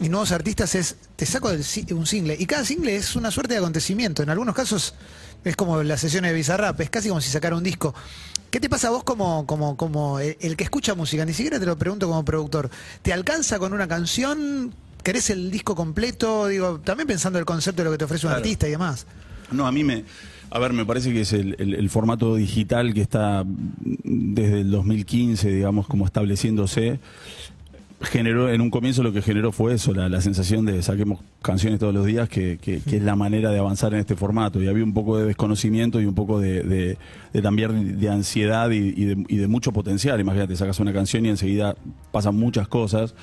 y 0.00 0.08
nuevos 0.08 0.32
artistas, 0.32 0.74
es 0.74 0.96
te 1.16 1.26
saco 1.26 1.50
del 1.50 1.64
un 1.94 2.06
single. 2.06 2.36
Y 2.38 2.46
cada 2.46 2.64
single 2.64 2.96
es 2.96 3.14
una 3.16 3.30
suerte 3.30 3.54
de 3.54 3.58
acontecimiento. 3.60 4.22
En 4.22 4.30
algunos 4.30 4.54
casos 4.54 4.94
es 5.44 5.56
como 5.56 5.82
las 5.82 6.00
sesiones 6.00 6.30
de 6.30 6.36
Bizarrap, 6.36 6.80
es 6.80 6.90
casi 6.90 7.08
como 7.08 7.20
si 7.20 7.30
sacara 7.30 7.56
un 7.56 7.62
disco. 7.64 7.94
¿Qué 8.50 8.60
te 8.60 8.68
pasa 8.68 8.88
a 8.88 8.90
vos 8.90 9.02
como, 9.04 9.46
como, 9.46 9.76
como 9.76 10.18
el, 10.18 10.36
el 10.40 10.56
que 10.56 10.64
escucha 10.64 10.94
música? 10.94 11.24
Ni 11.24 11.32
siquiera 11.32 11.58
te 11.58 11.66
lo 11.66 11.78
pregunto 11.78 12.06
como 12.08 12.24
productor. 12.24 12.70
¿Te 13.02 13.12
alcanza 13.12 13.58
con 13.58 13.72
una 13.72 13.88
canción? 13.88 14.74
¿Querés 15.02 15.30
el 15.30 15.50
disco 15.50 15.74
completo? 15.74 16.46
Digo, 16.48 16.78
también 16.80 17.06
pensando 17.08 17.38
el 17.38 17.44
concepto 17.44 17.80
de 17.82 17.86
lo 17.86 17.92
que 17.92 17.98
te 17.98 18.04
ofrece 18.04 18.26
un 18.26 18.30
Claro. 18.32 18.42
artista 18.44 18.68
y 18.68 18.72
demás. 18.72 19.06
no, 19.50 19.66
a 19.66 19.72
mí 19.72 19.82
me, 19.84 20.04
A 20.50 20.58
ver, 20.58 20.74
me 20.74 20.84
parece 20.84 21.12
que 21.14 21.22
es 21.22 21.32
el, 21.32 21.56
el- 21.58 21.74
el 21.74 21.88
formato 21.90 22.36
digital 22.36 22.92
que 22.92 23.00
está 23.00 23.42
desde 23.46 24.60
el 24.60 24.70
2015, 24.70 25.48
digamos, 25.50 25.86
como 25.88 26.04
estableciéndose. 26.04 27.00
Generó, 28.02 28.50
en 28.50 28.60
un 28.60 28.70
comienzo 28.70 29.02
lo 29.04 29.12
que 29.12 29.22
generó 29.22 29.52
fue 29.52 29.74
eso, 29.74 29.94
la, 29.94 30.20
sensación 30.20 30.64
de 30.66 30.82
saquemos 30.82 31.20
canciones 31.40 31.78
todos 31.78 31.94
los 31.94 32.04
días, 32.04 32.28
que, 32.28 32.58
que- 32.60 32.80
que 32.80 32.96
es 32.96 33.02
la 33.02 33.14
manera 33.14 33.50
de 33.50 33.58
avanzar 33.60 33.94
en 33.94 34.00
este 34.00 34.16
formato. 34.16 34.60
Y 34.60 34.66
había 34.66 34.82
un 34.82 34.92
poco 34.92 35.18
de 35.18 35.24
desconocimiento 35.26 36.00
y 36.00 36.06
un 36.06 36.14
poco 36.14 36.40
de, 36.40 36.62
de- 36.64 36.98
de 37.32 37.42
también 37.42 38.00
de 38.00 38.08
ansiedad 38.08 38.70
y, 38.70 38.90
de, 39.04 39.24
y 39.28 39.36
de 39.36 39.46
mucho 39.46 39.72
potencial. 39.72 40.20
Imagínate, 40.20 40.56
sacas 40.56 40.80
una 40.80 40.92
canción 40.92 41.24
y 41.26 41.28
enseguida 41.28 41.76
pasan 42.10 42.34
muchas 42.36 42.66
cosas. 42.66 43.14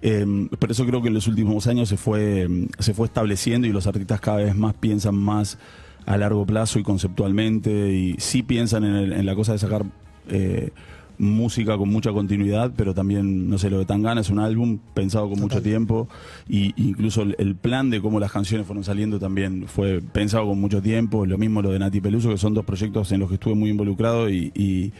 Eh, 0.00 0.24
pero 0.58 0.72
eso 0.72 0.84
creo 0.86 1.02
que 1.02 1.08
en 1.08 1.14
los 1.14 1.26
últimos 1.28 1.66
años 1.66 1.88
se 1.88 1.96
fue, 1.96 2.48
se 2.78 2.94
fue 2.94 3.06
estableciendo 3.06 3.66
y 3.66 3.72
los 3.72 3.86
artistas 3.86 4.20
cada 4.20 4.38
vez 4.38 4.54
más 4.56 4.74
piensan 4.74 5.14
más 5.16 5.58
a 6.06 6.16
largo 6.18 6.44
plazo 6.46 6.78
y 6.78 6.82
conceptualmente 6.82 7.92
y 7.92 8.14
sí 8.18 8.42
piensan 8.42 8.84
en, 8.84 8.94
el- 8.96 9.12
en 9.12 9.26
la 9.26 9.34
cosa 9.34 9.52
de 9.52 9.58
sacar 9.58 9.84
eh, 10.28 10.70
música 11.18 11.76
con 11.78 11.88
mucha 11.90 12.12
continuidad, 12.12 12.72
pero 12.76 12.94
también, 12.94 13.48
no 13.48 13.56
sé, 13.58 13.70
lo 13.70 13.78
de 13.78 13.84
Tangana 13.84 14.20
es 14.20 14.30
un 14.30 14.38
álbum 14.40 14.78
pensado 14.94 15.28
con 15.30 15.38
mucho 15.40 15.62
tiempo 15.62 16.08
y 16.48 16.72
incluso 16.76 17.22
el, 17.22 17.36
el 17.38 17.54
plan 17.56 17.90
de 17.90 18.00
cómo 18.00 18.18
las 18.20 18.32
canciones 18.32 18.66
fueron 18.66 18.84
saliendo 18.84 19.18
también 19.18 19.66
fue 19.68 20.00
pensado 20.00 20.46
con 20.46 20.60
mucho 20.60 20.82
tiempo, 20.82 21.24
lo 21.26 21.38
mismo 21.38 21.62
lo 21.62 21.70
de 21.70 21.78
Nati 21.78 22.00
Peluso, 22.00 22.30
que 22.30 22.38
son 22.38 22.54
dos 22.54 22.64
proyectos 22.64 23.12
en 23.12 23.20
los 23.20 23.28
que 23.28 23.34
estuve 23.34 23.54
muy 23.54 23.70
involucrado 23.70 24.28
y, 24.28 24.50
y- 24.54 24.92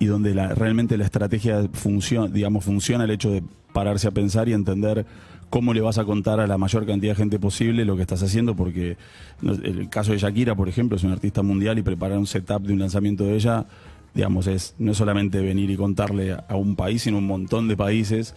y 0.00 0.06
donde 0.06 0.34
la- 0.34 0.54
realmente 0.54 0.96
la 0.96 1.04
estrategia 1.04 1.68
funciona, 1.72 2.28
digamos, 2.28 2.64
funciona 2.64 3.04
el 3.04 3.10
hecho 3.10 3.30
de 3.30 3.42
pararse 3.72 4.06
a 4.06 4.10
pensar 4.12 4.48
y 4.48 4.52
entender 4.52 5.04
cómo 5.50 5.72
le 5.72 5.80
vas 5.80 5.98
a 5.98 6.04
contar 6.04 6.40
a 6.40 6.46
la 6.46 6.58
mayor 6.58 6.84
cantidad 6.86 7.12
de 7.12 7.16
gente 7.16 7.38
posible 7.38 7.84
lo 7.86 7.96
que 7.96 8.02
estás 8.02 8.22
haciendo, 8.22 8.54
porque 8.54 8.96
el 9.42 9.88
caso 9.88 10.12
de 10.12 10.18
Shakira, 10.18 10.54
por 10.54 10.68
ejemplo, 10.68 10.96
es 10.96 11.04
una 11.04 11.14
artista 11.14 11.42
mundial 11.42 11.78
y 11.78 11.82
preparar 11.82 12.18
un 12.18 12.26
setup 12.26 12.62
de 12.66 12.74
un 12.74 12.78
lanzamiento 12.78 13.24
de 13.24 13.34
ella, 13.34 13.66
digamos, 14.14 14.46
es 14.46 14.74
no 14.78 14.92
es 14.92 14.98
solamente 14.98 15.40
venir 15.40 15.70
y 15.70 15.76
contarle 15.76 16.32
a, 16.32 16.56
un 16.56 16.74
país, 16.76 17.02
sino 17.02 17.18
un 17.18 17.26
montón 17.26 17.68
de 17.68 17.76
países. 17.76 18.34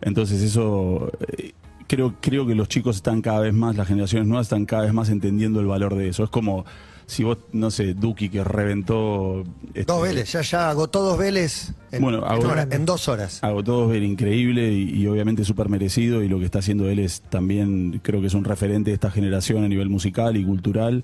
Entonces 0.00 0.42
eso... 0.42 1.10
eh, 1.36 1.52
Creo, 1.86 2.14
creo 2.20 2.46
que 2.46 2.54
los 2.54 2.68
chicos 2.68 2.94
están 2.94 3.20
cada 3.20 3.40
vez 3.40 3.52
más, 3.52 3.74
las 3.74 3.88
generaciones 3.88 4.28
nuevas 4.28 4.46
están 4.46 4.64
cada 4.64 4.84
vez 4.84 4.92
más 4.94 5.08
entendiendo 5.08 5.58
el 5.58 5.66
valor 5.66 5.96
de 5.96 6.06
eso. 6.08 6.22
Es 6.22 6.30
como 6.30 6.64
si 7.04 7.24
vos, 7.24 7.38
no 7.52 7.72
sé, 7.72 7.94
Duki 7.94 8.28
que 8.28 8.44
reventó... 8.44 9.42
este, 9.74 9.92
Dos 9.92 10.00
Vélez, 10.00 10.30
ya, 10.30 10.40
ya 10.42 10.70
agotó 10.70 11.02
dos 11.02 11.18
Vélez 11.18 11.72
en, 11.90 12.00
Bueno, 12.00 12.18
en 12.18 12.24
agotó- 12.26 12.50
hora- 12.52 12.68
en 12.70 12.86
dos 12.86 13.08
horas. 13.08 13.42
Hago 13.42 13.64
todo 13.64 13.88
ver 13.88 14.04
increíble 14.04 14.72
y, 14.72 14.88
y 15.02 15.06
obviamente 15.08 15.44
súper 15.44 15.68
merecido 15.68 16.22
y 16.22 16.28
lo 16.28 16.38
que 16.38 16.44
está 16.44 16.60
haciendo 16.60 16.88
él 16.88 17.00
es 17.00 17.22
también, 17.22 17.98
creo 18.04 18.20
que 18.20 18.28
es 18.28 18.34
un 18.34 18.44
referente 18.44 18.90
de 18.90 18.94
esta 18.94 19.10
generación 19.10 19.64
a 19.64 19.68
nivel 19.68 19.88
musical 19.88 20.36
y 20.36 20.44
cultural. 20.44 21.02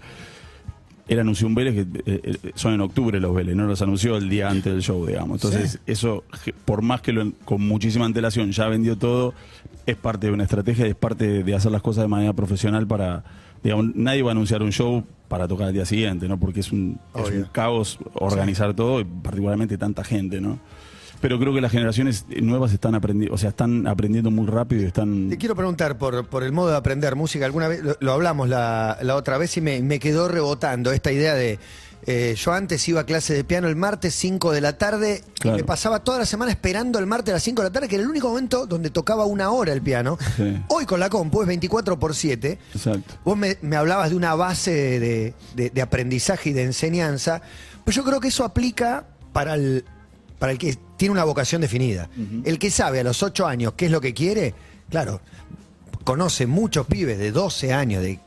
Él 1.08 1.20
anunció 1.20 1.46
un 1.46 1.54
Vélez 1.54 1.75
que 1.75 2.00
eh, 2.10 2.20
eh, 2.25 2.52
son 2.54 2.75
en 2.75 2.80
octubre 2.80 3.20
los 3.20 3.34
Vélez, 3.34 3.54
no 3.54 3.66
los 3.66 3.80
anunció 3.80 4.16
el 4.16 4.28
día 4.28 4.48
antes 4.48 4.72
del 4.72 4.82
show, 4.82 5.06
digamos. 5.06 5.44
Entonces, 5.44 5.78
eso, 5.86 6.25
por 6.64 6.82
más 6.82 7.00
que 7.00 7.12
lo, 7.12 7.32
con 7.44 7.62
muchísima 7.66 8.06
antelación 8.06 8.50
ya 8.50 8.66
vendió 8.66 8.96
todo, 8.98 9.32
es 9.86 9.96
parte 9.96 10.26
de 10.26 10.32
una 10.32 10.42
estrategia, 10.42 10.86
es 10.86 10.96
parte 10.96 11.44
de 11.44 11.54
hacer 11.54 11.70
las 11.70 11.82
cosas 11.82 12.04
de 12.04 12.08
manera 12.08 12.32
profesional 12.32 12.86
para, 12.86 13.22
digamos, 13.62 13.94
nadie 13.94 14.22
va 14.22 14.30
a 14.30 14.32
anunciar 14.32 14.62
un 14.62 14.72
show 14.72 15.04
para 15.28 15.46
tocar 15.46 15.68
al 15.68 15.72
día 15.72 15.84
siguiente, 15.84 16.28
¿no? 16.28 16.38
Porque 16.38 16.60
es 16.60 16.72
un, 16.72 16.98
es 17.14 17.30
un 17.30 17.44
caos 17.52 17.98
organizar 18.14 18.75
todo, 18.75 19.00
y 19.00 19.04
particularmente 19.04 19.78
tanta 19.78 20.02
gente, 20.02 20.40
¿no? 20.40 20.58
Pero 21.20 21.38
creo 21.38 21.54
que 21.54 21.61
las 21.61 21.73
generaciones 21.73 22.26
nuevas 22.42 22.73
están 22.73 22.94
aprendiendo, 22.94 23.35
o 23.35 23.38
sea, 23.38 23.50
están 23.50 23.87
aprendiendo 23.87 24.30
muy 24.30 24.46
rápido 24.46 24.82
y 24.82 24.87
están. 24.87 25.28
Te 25.30 25.38
quiero 25.38 25.54
preguntar 25.56 25.99
por, 25.99 26.26
por 26.26 26.42
el 26.42 26.52
modo 26.52 26.70
de 26.70 26.76
aprender 26.76 27.16
música. 27.16 27.44
Alguna 27.46 27.68
vez 27.68 27.82
lo, 27.82 27.96
lo 28.00 28.12
hablamos 28.12 28.49
la, 28.49 28.99
la 29.02 29.16
otra 29.16 29.38
vez 29.38 29.56
y 29.56 29.61
me, 29.61 29.80
me 29.82 29.99
quedó 29.99 30.28
rebotando 30.28 30.92
esta 30.92 31.11
idea 31.12 31.35
de. 31.35 31.58
eh, 32.06 32.35
yo 32.37 32.52
antes 32.52 32.87
iba 32.88 33.00
a 33.00 33.04
clase 33.06 33.35
de 33.35 33.42
piano 33.44 33.66
el 33.68 33.76
martes 33.76 34.14
5 34.14 34.52
de 34.52 34.61
la 34.61 34.76
tarde 34.78 35.25
Claro. 35.40 35.58
y 35.58 35.62
me 35.62 35.66
pasaba 35.66 36.00
toda 36.04 36.18
la 36.18 36.26
semana 36.26 36.50
esperando 36.50 36.99
el 36.99 37.06
martes 37.06 37.32
a 37.32 37.37
las 37.37 37.42
5 37.42 37.62
de 37.62 37.68
la 37.68 37.73
tarde, 37.73 37.88
que 37.88 37.94
era 37.96 38.04
el 38.04 38.11
único 38.11 38.28
momento 38.28 38.66
donde 38.66 38.90
tocaba 38.90 39.25
una 39.25 39.50
hora 39.50 39.73
el 39.73 39.80
piano. 39.82 40.18
Sí. 40.37 40.56
Hoy 40.68 40.85
con 40.87 41.00
la 41.00 41.08
compu 41.08 41.40
es 41.42 41.49
24 41.49 41.99
por 41.99 42.14
7. 42.14 42.58
Exacto. 42.75 43.14
Vos 43.25 43.37
me, 43.37 43.56
me 43.62 43.76
hablabas 43.76 44.11
de 44.11 44.16
una 44.16 44.35
base 44.35 44.70
de, 45.00 45.35
de- 45.54 45.70
de 45.70 45.82
aprendizaje 45.82 46.50
y 46.50 46.52
de 46.52 46.62
enseñanza, 46.64 47.40
pues 47.85 47.96
yo 47.96 48.04
creo 48.04 48.20
que 48.20 48.28
eso 48.28 48.44
aplica 48.44 49.06
para 49.32 49.54
el, 49.54 49.85
para 50.38 50.52
el 50.52 50.59
que 50.59 50.76
tiene 50.97 51.12
una 51.12 51.25
vocación 51.25 51.61
definida. 51.61 52.08
El 52.45 52.58
que 52.58 52.71
sabe 52.71 53.00
a 53.00 53.04
los 53.04 53.23
8 53.23 53.47
años 53.47 53.75
qué 53.76 53.87
es 53.87 53.91
lo 53.91 54.00
que 54.00 54.15
quiere, 54.15 54.54
claro, 54.91 55.21
conoce 56.04 56.47
muchos 56.47 56.87
pibes 56.87 57.19
de 57.19 57.32
12 57.32 57.73
años, 57.73 58.02
de 58.02 58.21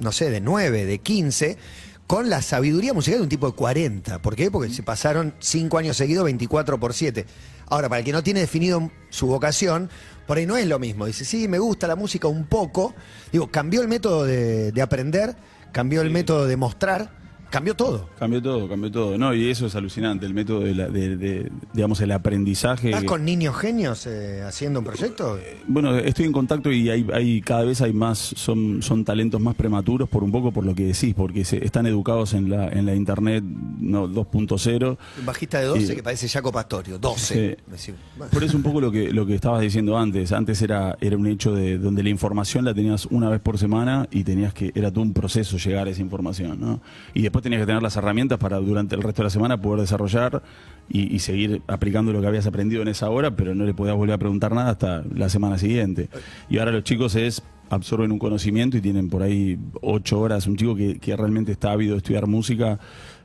no 0.00 0.12
sé, 0.12 0.30
de 0.30 0.40
9, 0.40 0.84
de 0.86 0.98
15, 0.98 1.58
con 2.06 2.30
la 2.30 2.40
sabiduría 2.40 2.94
musical 2.94 3.18
de 3.18 3.24
un 3.24 3.28
tipo 3.28 3.46
de 3.46 3.52
40. 3.52 4.22
¿Por 4.22 4.34
qué? 4.34 4.50
Porque 4.50 4.72
se 4.72 4.82
pasaron 4.82 5.34
5 5.38 5.78
años 5.78 5.96
seguidos 5.96 6.24
24 6.24 6.80
por 6.80 6.94
7. 6.94 7.26
Ahora, 7.66 7.88
para 7.88 7.98
el 7.98 8.04
que 8.04 8.12
no 8.12 8.22
tiene 8.22 8.40
definido 8.40 8.90
su 9.10 9.26
vocación, 9.26 9.90
por 10.26 10.38
ahí 10.38 10.46
no 10.46 10.56
es 10.56 10.66
lo 10.66 10.78
mismo. 10.78 11.06
Dice, 11.06 11.24
sí, 11.24 11.48
me 11.48 11.58
gusta 11.58 11.86
la 11.86 11.96
música 11.96 12.28
un 12.28 12.46
poco. 12.46 12.94
Digo, 13.30 13.50
cambió 13.50 13.82
el 13.82 13.88
método 13.88 14.24
de, 14.24 14.72
de 14.72 14.82
aprender, 14.82 15.36
cambió 15.72 16.00
el 16.00 16.10
método 16.10 16.46
de 16.46 16.56
mostrar, 16.56 17.10
cambió 17.50 17.74
todo. 17.74 18.08
Cambió 18.18 18.42
todo, 18.42 18.68
cambió 18.68 18.90
todo. 18.90 19.18
No, 19.18 19.34
y 19.34 19.48
eso 19.50 19.66
es 19.66 19.74
alucinante, 19.74 20.26
el 20.26 20.34
método 20.34 20.60
de, 20.60 20.74
la- 20.74 20.88
de- 20.88 21.16
de- 21.16 21.50
digamos, 21.72 22.00
el 22.00 22.12
aprendizaje. 22.12 22.88
¿Estás 22.90 23.04
con 23.04 23.24
niños 23.24 23.56
genios 23.56 24.06
eh, 24.06 24.42
haciendo 24.46 24.80
un 24.80 24.84
proyecto? 24.84 25.38
Bueno, 25.66 25.96
estoy 25.96 26.26
en 26.26 26.32
contacto 26.32 26.70
y 26.72 26.88
hay, 26.90 27.06
hay 27.12 27.40
cada 27.40 27.64
vez 27.64 27.80
hay 27.82 27.92
más, 27.92 28.18
son, 28.18 28.82
son 28.82 29.04
talentos 29.04 29.40
más 29.40 29.54
prematuros 29.54 30.08
por 30.08 30.22
un 30.24 30.30
poco 30.32 30.52
por 30.52 30.64
lo 30.64 30.74
que 30.74 30.84
decís, 30.86 31.14
porque 31.14 31.44
se, 31.44 31.64
están 31.64 31.86
educados 31.86 32.34
en 32.34 32.50
la, 32.50 32.68
en 32.68 32.86
la 32.86 32.94
internet 32.94 33.42
no 33.44 34.08
2.0. 34.08 34.96
Un 35.18 35.26
bajista 35.26 35.58
de 35.60 35.66
12 35.66 35.92
Y- 35.92 35.96
que 35.96 36.02
parece 36.02 36.28
Jaco 36.28 36.52
Pastorio, 36.52 36.98
12. 36.98 37.34
Sí. 37.34 37.62
Decís, 37.70 37.94
bueno. 38.16 38.30
Por 38.32 38.44
eso 38.44 38.56
un 38.56 38.62
poco 38.62 38.80
lo 38.80 38.90
que, 38.90 39.12
lo 39.12 39.26
que 39.26 39.34
estabas 39.34 39.60
diciendo 39.60 39.96
antes. 39.98 40.32
Antes 40.32 40.60
era, 40.62 40.96
era 41.00 41.16
un 41.16 41.26
hecho 41.26 41.54
de 41.54 41.78
donde 41.78 42.02
la 42.02 42.08
información 42.10 42.64
la 42.64 42.74
tenías 42.74 43.06
una 43.06 43.28
vez 43.30 43.40
por 43.40 43.58
semana 43.58 44.06
y 44.10 44.24
tenías 44.24 44.52
que, 44.52 44.72
era 44.74 44.90
todo 44.90 45.02
un 45.02 45.12
proceso 45.12 45.56
llegar 45.58 45.86
a 45.86 45.90
esa 45.90 46.00
información, 46.02 46.60
¿no? 46.60 46.80
Y 47.14 47.22
después 47.22 47.37
tenías 47.42 47.60
que 47.60 47.66
tener 47.66 47.82
las 47.82 47.96
herramientas 47.96 48.38
para 48.38 48.58
durante 48.58 48.94
el 48.94 49.02
resto 49.02 49.22
de 49.22 49.26
la 49.26 49.30
semana 49.30 49.60
poder 49.60 49.80
desarrollar 49.80 50.42
y, 50.88 51.14
y 51.14 51.18
seguir 51.18 51.62
aplicando 51.66 52.12
lo 52.12 52.20
que 52.20 52.26
habías 52.26 52.46
aprendido 52.46 52.82
en 52.82 52.88
esa 52.88 53.10
hora, 53.10 53.30
pero 53.30 53.54
no 53.54 53.64
le 53.64 53.74
podías 53.74 53.96
volver 53.96 54.14
a 54.14 54.18
preguntar 54.18 54.54
nada 54.54 54.70
hasta 54.70 55.02
la 55.14 55.28
semana 55.28 55.58
siguiente. 55.58 56.08
Y 56.48 56.58
ahora 56.58 56.72
los 56.72 56.84
chicos 56.84 57.14
es 57.14 57.42
absorben 57.70 58.12
un 58.12 58.18
conocimiento 58.18 58.76
y 58.76 58.80
tienen 58.80 59.08
por 59.08 59.22
ahí 59.22 59.58
ocho 59.82 60.20
horas. 60.20 60.46
Un 60.46 60.56
chico 60.56 60.74
que, 60.74 60.98
que 60.98 61.16
realmente 61.16 61.52
está 61.52 61.72
ávido 61.72 61.92
de 61.92 61.98
estudiar 61.98 62.26
música 62.26 62.78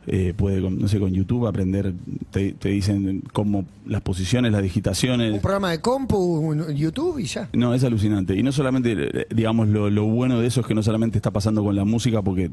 eh, 0.06 0.34
puede, 0.36 0.62
con- 0.62 0.78
no 0.80 0.90
sé, 0.90 1.00
con 1.00 1.14
YouTube 1.14 1.48
aprender, 1.48 1.94
te, 2.30 2.52
te 2.52 2.68
dicen 2.70 3.24
cómo 3.32 3.64
las 3.86 4.02
posiciones, 4.02 4.52
las 4.52 4.62
digitaciones. 4.62 5.32
Un 5.34 5.40
programa 5.40 5.72
de 5.72 5.80
compu, 5.80 6.18
un 6.18 6.68
YouTube 6.76 7.20
y 7.20 7.24
ya. 7.24 7.48
No, 7.54 7.74
es 7.74 7.86
alucinante. 7.86 8.36
Y 8.36 8.44
no 8.44 8.52
solamente, 8.52 8.96
eh, 8.98 9.28
digamos, 9.34 9.70
lo, 9.70 9.90
lo 9.90 10.04
bueno 10.04 10.42
de 10.42 10.48
eso 10.48 10.60
es 10.60 10.68
que 10.68 10.74
no 10.76 10.84
solamente 10.84 11.18
está 11.18 11.32
pasando 11.32 11.64
con 11.64 11.74
la 11.78 11.86
música, 11.86 12.22
porque 12.22 12.52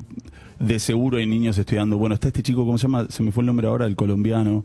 de 0.61 0.79
seguro 0.79 1.19
hay 1.19 1.27
niños 1.27 1.59
estudiando. 1.59 1.99
Bueno, 1.99 2.15
está 2.15 2.29
este 2.29 2.45
chico, 2.45 2.65
¿cómo 2.65 2.79
se 2.79 2.83
llama? 2.83 3.07
Se 3.09 3.23
me 3.25 3.33
fue 3.33 3.43
el 3.43 3.47
nombre 3.49 3.67
ahora, 3.67 3.85
el 3.87 3.97
colombiano, 3.97 4.65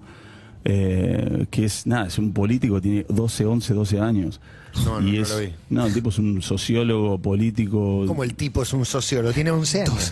eh, 0.66 1.46
que 1.52 1.66
es, 1.66 1.86
nada, 1.86 2.08
es 2.08 2.18
un 2.18 2.34
político, 2.34 2.82
tiene 2.82 3.06
12, 3.08 3.46
11, 3.46 3.74
12 3.74 4.00
años. 4.00 4.42
No, 4.84 5.00
no, 5.00 5.08
y 5.08 5.12
no 5.14 5.22
es, 5.22 5.30
lo 5.30 5.40
vi. 5.40 5.54
No, 5.70 5.86
el 5.86 5.94
tipo 5.94 6.10
es 6.10 6.18
un 6.18 6.42
sociólogo, 6.42 7.20
político. 7.20 8.06
Como 8.08 8.24
el 8.24 8.34
tipo 8.34 8.64
es 8.64 8.74
un 8.74 8.84
sociólogo, 8.84 9.32
tiene 9.32 9.52
11 9.52 9.82
años. 9.84 10.12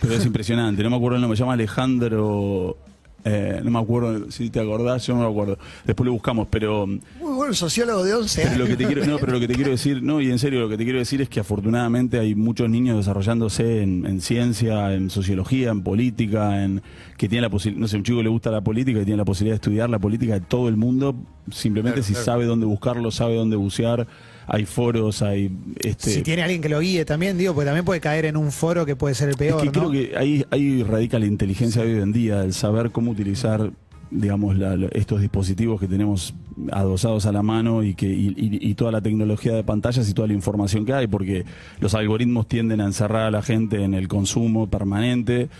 Pero 0.00 0.14
es 0.14 0.24
impresionante. 0.24 0.82
No 0.82 0.90
me 0.90 0.96
acuerdo 0.96 1.16
el 1.16 1.20
nombre, 1.20 1.36
se 1.36 1.42
llama 1.42 1.54
Alejandro. 1.54 2.78
Eh, 3.24 3.60
no 3.64 3.70
me 3.70 3.78
acuerdo 3.80 4.30
si 4.30 4.48
te 4.48 4.60
acordás, 4.60 5.06
yo 5.06 5.14
no 5.14 5.20
me 5.20 5.26
acuerdo. 5.28 5.58
Después 5.84 6.06
lo 6.06 6.12
buscamos, 6.12 6.46
pero. 6.50 6.86
Muy 6.86 7.00
bueno 7.34 7.52
sociólogo 7.52 8.04
de 8.04 8.14
11 8.14 8.40
Pero 8.42 8.48
años. 8.54 8.60
lo 8.60 8.66
que 8.66 8.76
te 8.76 8.86
quiero, 8.86 9.06
no, 9.06 9.18
pero 9.18 9.32
lo 9.32 9.40
que 9.40 9.48
te 9.48 9.54
quiero 9.54 9.70
decir, 9.70 10.02
no, 10.02 10.20
y 10.20 10.30
en 10.30 10.38
serio, 10.38 10.60
lo 10.60 10.68
que 10.68 10.76
te 10.78 10.84
quiero 10.84 10.98
decir 10.98 11.20
es 11.20 11.28
que 11.28 11.40
afortunadamente 11.40 12.18
hay 12.18 12.34
muchos 12.34 12.70
niños 12.70 12.96
desarrollándose 12.96 13.82
en, 13.82 14.06
en 14.06 14.20
ciencia, 14.20 14.94
en 14.94 15.10
sociología, 15.10 15.70
en 15.70 15.82
política, 15.82 16.64
en 16.64 16.82
que 17.16 17.28
tiene 17.28 17.42
la 17.42 17.50
posibilidad, 17.50 17.80
no 17.80 17.88
sé, 17.88 17.96
un 17.96 18.04
chico 18.04 18.22
le 18.22 18.28
gusta 18.28 18.50
la 18.50 18.60
política 18.60 19.00
y 19.00 19.04
tiene 19.04 19.16
la 19.18 19.24
posibilidad 19.24 19.54
de 19.54 19.56
estudiar 19.56 19.90
la 19.90 19.98
política 19.98 20.34
de 20.34 20.40
todo 20.40 20.68
el 20.68 20.76
mundo, 20.76 21.16
simplemente 21.50 21.96
Claro, 22.00 22.06
si 22.06 22.12
claro. 22.12 22.24
sabe 22.24 22.44
dónde 22.46 22.66
buscarlo, 22.66 23.10
sabe 23.10 23.34
dónde 23.34 23.56
bucear, 23.56 24.06
hay 24.50 24.64
foros, 24.64 25.22
hay 25.22 25.50
este 25.78 26.10
Si 26.10 26.22
tiene 26.22 26.42
alguien 26.42 26.60
que 26.62 26.68
lo 26.70 26.80
guíe 26.80 27.04
también, 27.04 27.36
digo, 27.38 27.54
porque 27.54 27.66
también 27.66 27.84
puede 27.84 28.00
caer 28.00 28.24
en 28.24 28.36
un 28.36 28.50
foro 28.50 28.84
que 28.86 28.96
puede 28.96 29.14
ser 29.14 29.28
el 29.28 29.36
peor, 29.36 29.64
es 29.64 29.70
que 29.70 29.78
¿no? 29.78 29.88
creo 29.90 29.92
que 30.10 30.16
ahí, 30.16 30.44
ahí 30.50 30.82
radica 30.82 31.18
la 31.18 31.26
inteligencia 31.26 31.84
de 31.84 31.94
hoy 31.96 32.00
en 32.02 32.12
día, 32.12 32.42
el 32.42 32.54
saber 32.54 32.90
cómo 32.90 33.10
utilizar 33.10 33.70
digamos 34.10 34.56
la- 34.56 34.74
estos 34.92 35.20
dispositivos 35.20 35.78
que 35.78 35.86
tenemos 35.86 36.32
adosados 36.72 37.26
a 37.26 37.32
la 37.32 37.42
mano 37.42 37.82
y 37.82 37.94
que 37.94 38.06
y- 38.06 38.34
y 38.38 38.74
toda 38.74 38.90
la 38.90 39.02
tecnología 39.02 39.52
de 39.52 39.62
pantallas 39.62 40.08
y 40.08 40.14
toda 40.14 40.26
la 40.28 40.32
información 40.32 40.86
que 40.86 40.94
hay 40.94 41.06
porque 41.08 41.44
los 41.78 41.94
algoritmos 41.94 42.48
tienden 42.48 42.80
a 42.80 42.86
encerrar 42.86 43.24
a 43.26 43.30
la 43.30 43.42
gente 43.42 43.82
en 43.84 43.92
el 43.92 44.08
consumo 44.08 44.66
permanente 44.66 45.50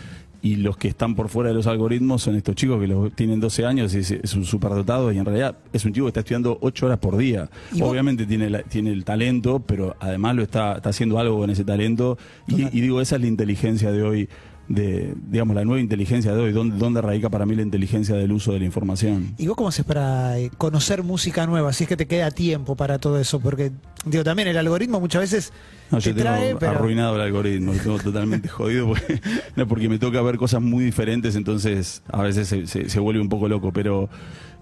y 0.41 0.57
los 0.57 0.77
que 0.77 0.89
están 0.89 1.17
por 1.17 1.29
fuera 1.29 1.49
de 1.49 1.55
los 1.55 1.67
algoritmos 1.67 2.23
son 2.23 2.37
estos 2.37 2.55
chicos 2.55 2.81
que 2.81 2.87
los, 2.87 3.13
tienen 3.13 3.41
12 3.41 3.65
años 3.67 3.95
y 3.95 3.99
es, 3.99 4.35
un 4.35 4.45
superdotado 4.45 5.11
y 5.13 5.19
en 5.19 5.25
realidad 5.25 5.57
es 5.73 5.85
un 5.85 5.93
chico 5.93 6.07
que 6.07 6.11
está 6.11 6.21
estudiando 6.21 6.59
8 6.61 6.87
horas 6.87 6.99
por 6.99 7.17
día. 7.17 7.51
Obviamente 7.81 8.25
tiene, 8.27 8.49
la- 8.49 8.63
tiene 8.63 8.91
el 8.93 9.05
talento, 9.05 9.59
pero 9.61 9.97
además 9.99 10.37
lo 10.37 10.43
está, 10.43 10.75
está 10.77 10.91
haciendo 10.91 11.19
algo 11.19 11.39
con 11.39 11.51
ese 11.51 11.65
talento. 11.65 12.19
Y, 12.47 12.63
y 12.77 12.81
digo, 12.81 13.01
esa 13.01 13.17
es 13.17 13.23
la 13.23 13.27
inteligencia 13.29 13.91
de 13.91 14.03
hoy 14.03 14.29
de, 14.69 15.15
digamos, 15.31 15.57
la 15.57 15.65
nueva 15.65 15.81
inteligencia 15.81 16.35
de 16.35 16.41
hoy, 16.43 16.53
dónde, 16.53 16.77
dónde 16.77 17.01
radica 17.01 17.31
para 17.31 17.47
mí 17.47 17.55
la 17.57 17.63
inteligencia 17.63 18.15
del 18.17 18.33
uso 18.33 18.53
de 18.53 18.59
la 18.61 18.65
información. 18.67 19.35
¿Y 19.39 19.47
vos 19.47 19.57
cómo 19.57 19.71
haces 19.71 19.85
para 19.85 20.39
eh, 20.39 20.51
conocer 20.59 21.03
música 21.03 21.47
nueva? 21.47 21.73
Si 21.73 21.85
es 21.85 21.89
que 21.89 21.97
te 21.97 22.07
queda 22.07 22.31
tiempo 22.31 22.77
para 22.77 22.99
todo 22.99 23.19
eso, 23.19 23.41
porque 23.41 23.73
digo 24.05 24.25
también 24.25 24.49
el 24.49 24.57
algoritmo 24.59 25.01
muchas 25.01 25.23
veces 25.23 25.53
No, 25.91 25.99
te 25.99 26.11
yo 26.11 26.15
tengo 26.15 26.59
pero 26.59 26.73
arruinado 26.73 27.17
el 27.17 27.23
algoritmo, 27.23 27.73
lo 27.73 27.79
tengo 27.79 27.99
totalmente 27.99 28.49
jodido 28.49 28.89
porque, 28.89 29.21
no, 29.57 29.67
porque 29.67 29.89
me 29.89 29.99
toca 29.99 30.21
ver 30.23 30.37
cosas 30.37 30.61
muy 30.61 30.85
diferentes, 30.85 31.35
entonces 31.35 32.03
a 32.13 32.23
veces 32.23 32.49
se, 32.49 32.67
se- 32.67 32.91
se 32.91 33.01
vuelve 33.01 33.21
un 33.23 33.29
poco 33.31 33.49
loco, 33.49 33.73
pero 33.73 34.11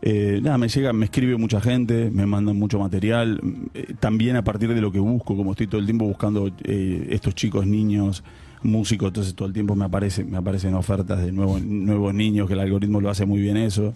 eh, 0.03 0.39
nada, 0.43 0.57
me 0.57 0.69
llega, 0.69 0.93
me 0.93 1.07
escribe 1.07 1.37
mucha 1.37 1.61
gente, 1.61 2.11
me 2.13 2.27
mandan 2.27 2.57
mucho 2.57 2.79
material, 2.79 3.41
eh, 3.75 3.95
también 3.99 4.37
a 4.37 4.45
partir 4.45 4.73
de 4.73 4.81
lo 4.81 4.93
que 4.93 5.01
busco, 5.01 5.37
como 5.37 5.51
estoy 5.51 5.67
todo 5.67 5.81
el 5.81 5.87
tiempo 5.87 6.05
buscando 6.07 6.49
eh, 6.63 7.09
estos 7.11 7.35
chicos, 7.35 7.67
niños, 7.67 8.23
músicos, 8.63 9.09
entonces 9.09 9.35
todo 9.35 9.49
el 9.49 9.55
tiempo 9.55 9.75
me 9.75 9.85
aparece, 9.85 10.25
me 10.25 10.37
aparecen 10.37 10.75
ofertas 10.75 11.25
de 11.25 11.33
nuevos, 11.33 11.63
nuevos 11.63 12.15
niños, 12.15 12.49
que 12.49 12.55
el 12.55 12.61
algoritmo 12.61 13.01
lo 13.01 13.11
hace 13.11 13.27
muy 13.27 13.41
bien 13.41 13.57
eso. 13.57 13.95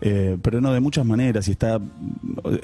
Eh, 0.00 0.36
pero 0.42 0.60
no, 0.60 0.72
de 0.72 0.80
muchas 0.80 1.06
maneras. 1.06 1.48
Y 1.48 1.52
está, 1.52 1.80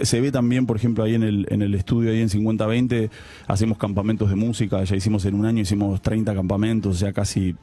se 0.03 0.21
ve 0.21 0.31
también, 0.31 0.67
por 0.67 0.77
ejemplo, 0.77 1.05
ahí 1.05 1.15
en 1.15 1.23
el, 1.23 1.47
en 1.51 1.63
el 1.63 1.75
estudio, 1.75 2.11
ahí 2.11 2.21
en 2.21 2.29
5020, 2.29 3.11
hacemos 3.47 3.79
campamentos 3.79 4.29
de 4.29 4.37
música. 4.37 4.83
Ya 4.85 4.97
hicimos 4.97 5.25
en 5.25 5.35
un 5.35 5.47
año, 5.47 5.63
hicimos 5.63 6.03
30 6.03 6.35
campamentos, 6.35 6.97
o 6.97 6.99
sea, 6.99 7.13
casi 7.13 7.57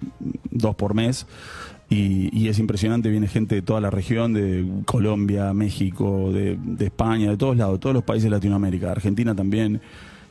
dos 0.49 0.75
por 0.75 0.93
mes. 0.93 1.27
Y, 1.89 2.35
y 2.37 2.49
es 2.49 2.59
impresionante, 2.59 3.09
viene 3.09 3.27
gente 3.27 3.55
de 3.55 3.61
toda 3.61 3.79
la 3.79 3.89
región, 3.89 4.33
de 4.33 4.65
Colombia, 4.85 5.53
México, 5.53 6.31
de, 6.33 6.57
de 6.61 6.85
España, 6.85 7.29
de 7.29 7.37
todos 7.37 7.55
lados, 7.55 7.79
todos 7.79 7.93
los 7.93 8.03
países 8.03 8.25
de 8.25 8.31
Latinoamérica, 8.31 8.91
Argentina 8.91 9.35
también. 9.35 9.79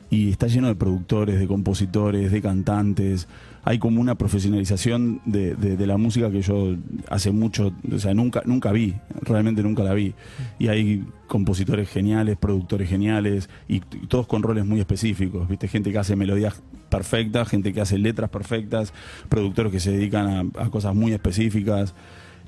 Y 0.08 0.30
está 0.30 0.46
lleno 0.46 0.68
de 0.68 0.76
productores, 0.76 1.38
de 1.38 1.46
compositores, 1.46 2.30
de 2.30 2.40
cantantes. 2.40 3.26
Hay 3.64 3.78
como 3.78 4.00
una 4.00 4.14
profesionalización 4.14 5.20
de, 5.24 5.76
la 5.86 5.96
música 5.96 6.30
que 6.30 6.42
yo 6.42 6.76
hace 7.10 7.32
mucho, 7.32 7.72
o 7.92 7.98
sea, 7.98 8.14
nunca, 8.14 8.42
nunca 8.44 8.70
vi, 8.70 8.94
realmente 9.22 9.62
nunca 9.62 9.82
la 9.82 9.94
vi. 9.94 10.14
Y 10.60 10.68
hay 10.68 11.04
compositores 11.26 11.88
geniales, 11.88 12.36
productores 12.36 12.88
geniales, 12.88 13.50
y, 13.66 13.80
todos 13.80 14.28
con 14.28 14.44
roles 14.44 14.64
muy 14.64 14.78
específicos. 14.78 15.48
¿Viste? 15.48 15.66
Gente 15.66 15.90
que 15.90 15.98
hace 15.98 16.14
melodías 16.14 16.62
perfectas, 16.88 17.48
gente 17.48 17.72
que 17.72 17.80
hace 17.80 17.98
letras 17.98 18.30
perfectas, 18.30 18.92
productores 19.28 19.72
que 19.72 19.80
se 19.80 19.90
dedican 19.90 20.52
a, 20.56 20.70
cosas 20.70 20.94
muy 20.94 21.12
específicas. 21.12 21.94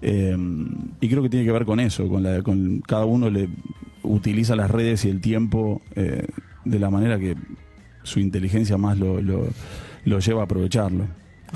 Eh, 0.00 0.36
y 1.00 1.08
creo 1.08 1.24
que 1.24 1.28
tiene 1.28 1.44
que 1.44 1.50
ver 1.50 1.64
con 1.64 1.80
eso, 1.80 2.08
con, 2.08 2.22
la, 2.22 2.40
con 2.42 2.80
cada 2.82 3.04
uno 3.04 3.28
le 3.30 3.48
utiliza 4.02 4.56
las 4.56 4.70
redes 4.70 5.04
y 5.04 5.10
el 5.10 5.20
tiempo 5.20 5.82
eh, 5.94 6.26
de 6.70 6.78
la 6.78 6.90
manera 6.90 7.18
que 7.18 7.37
su 8.02 8.20
inteligencia 8.20 8.76
más 8.78 8.98
lo, 8.98 9.20
lo, 9.20 9.46
lo 10.04 10.18
lleva 10.18 10.42
a 10.42 10.44
aprovecharlo. 10.44 11.07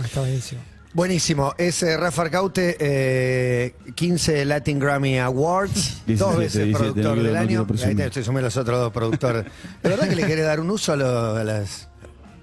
Está 0.02 0.20
buenísimo. 0.20 0.60
Buenísimo, 0.94 1.54
es 1.56 1.82
eh, 1.82 1.96
Rafa 1.96 2.20
Arcaute, 2.22 2.76
eh, 2.78 3.74
15 3.94 4.44
Latin 4.44 4.78
Grammy 4.78 5.18
Awards, 5.18 6.02
17, 6.06 6.14
dos 6.18 6.36
veces 6.36 6.64
17, 6.66 6.92
productor 6.92 7.22
del 7.22 7.36
año. 7.36 7.66
Ahí 7.86 7.94
te 7.94 8.04
estoy 8.06 8.22
sumé 8.22 8.42
los 8.42 8.54
otros 8.58 8.78
dos 8.78 8.92
productores. 8.92 9.44
¿De 9.82 9.88
verdad 9.88 10.06
que 10.08 10.16
le 10.16 10.26
querés 10.26 10.44
dar 10.44 10.60
un 10.60 10.70
uso 10.70 10.92
a, 10.92 10.96
lo- 10.96 11.36
a 11.36 11.44
las, 11.44 11.88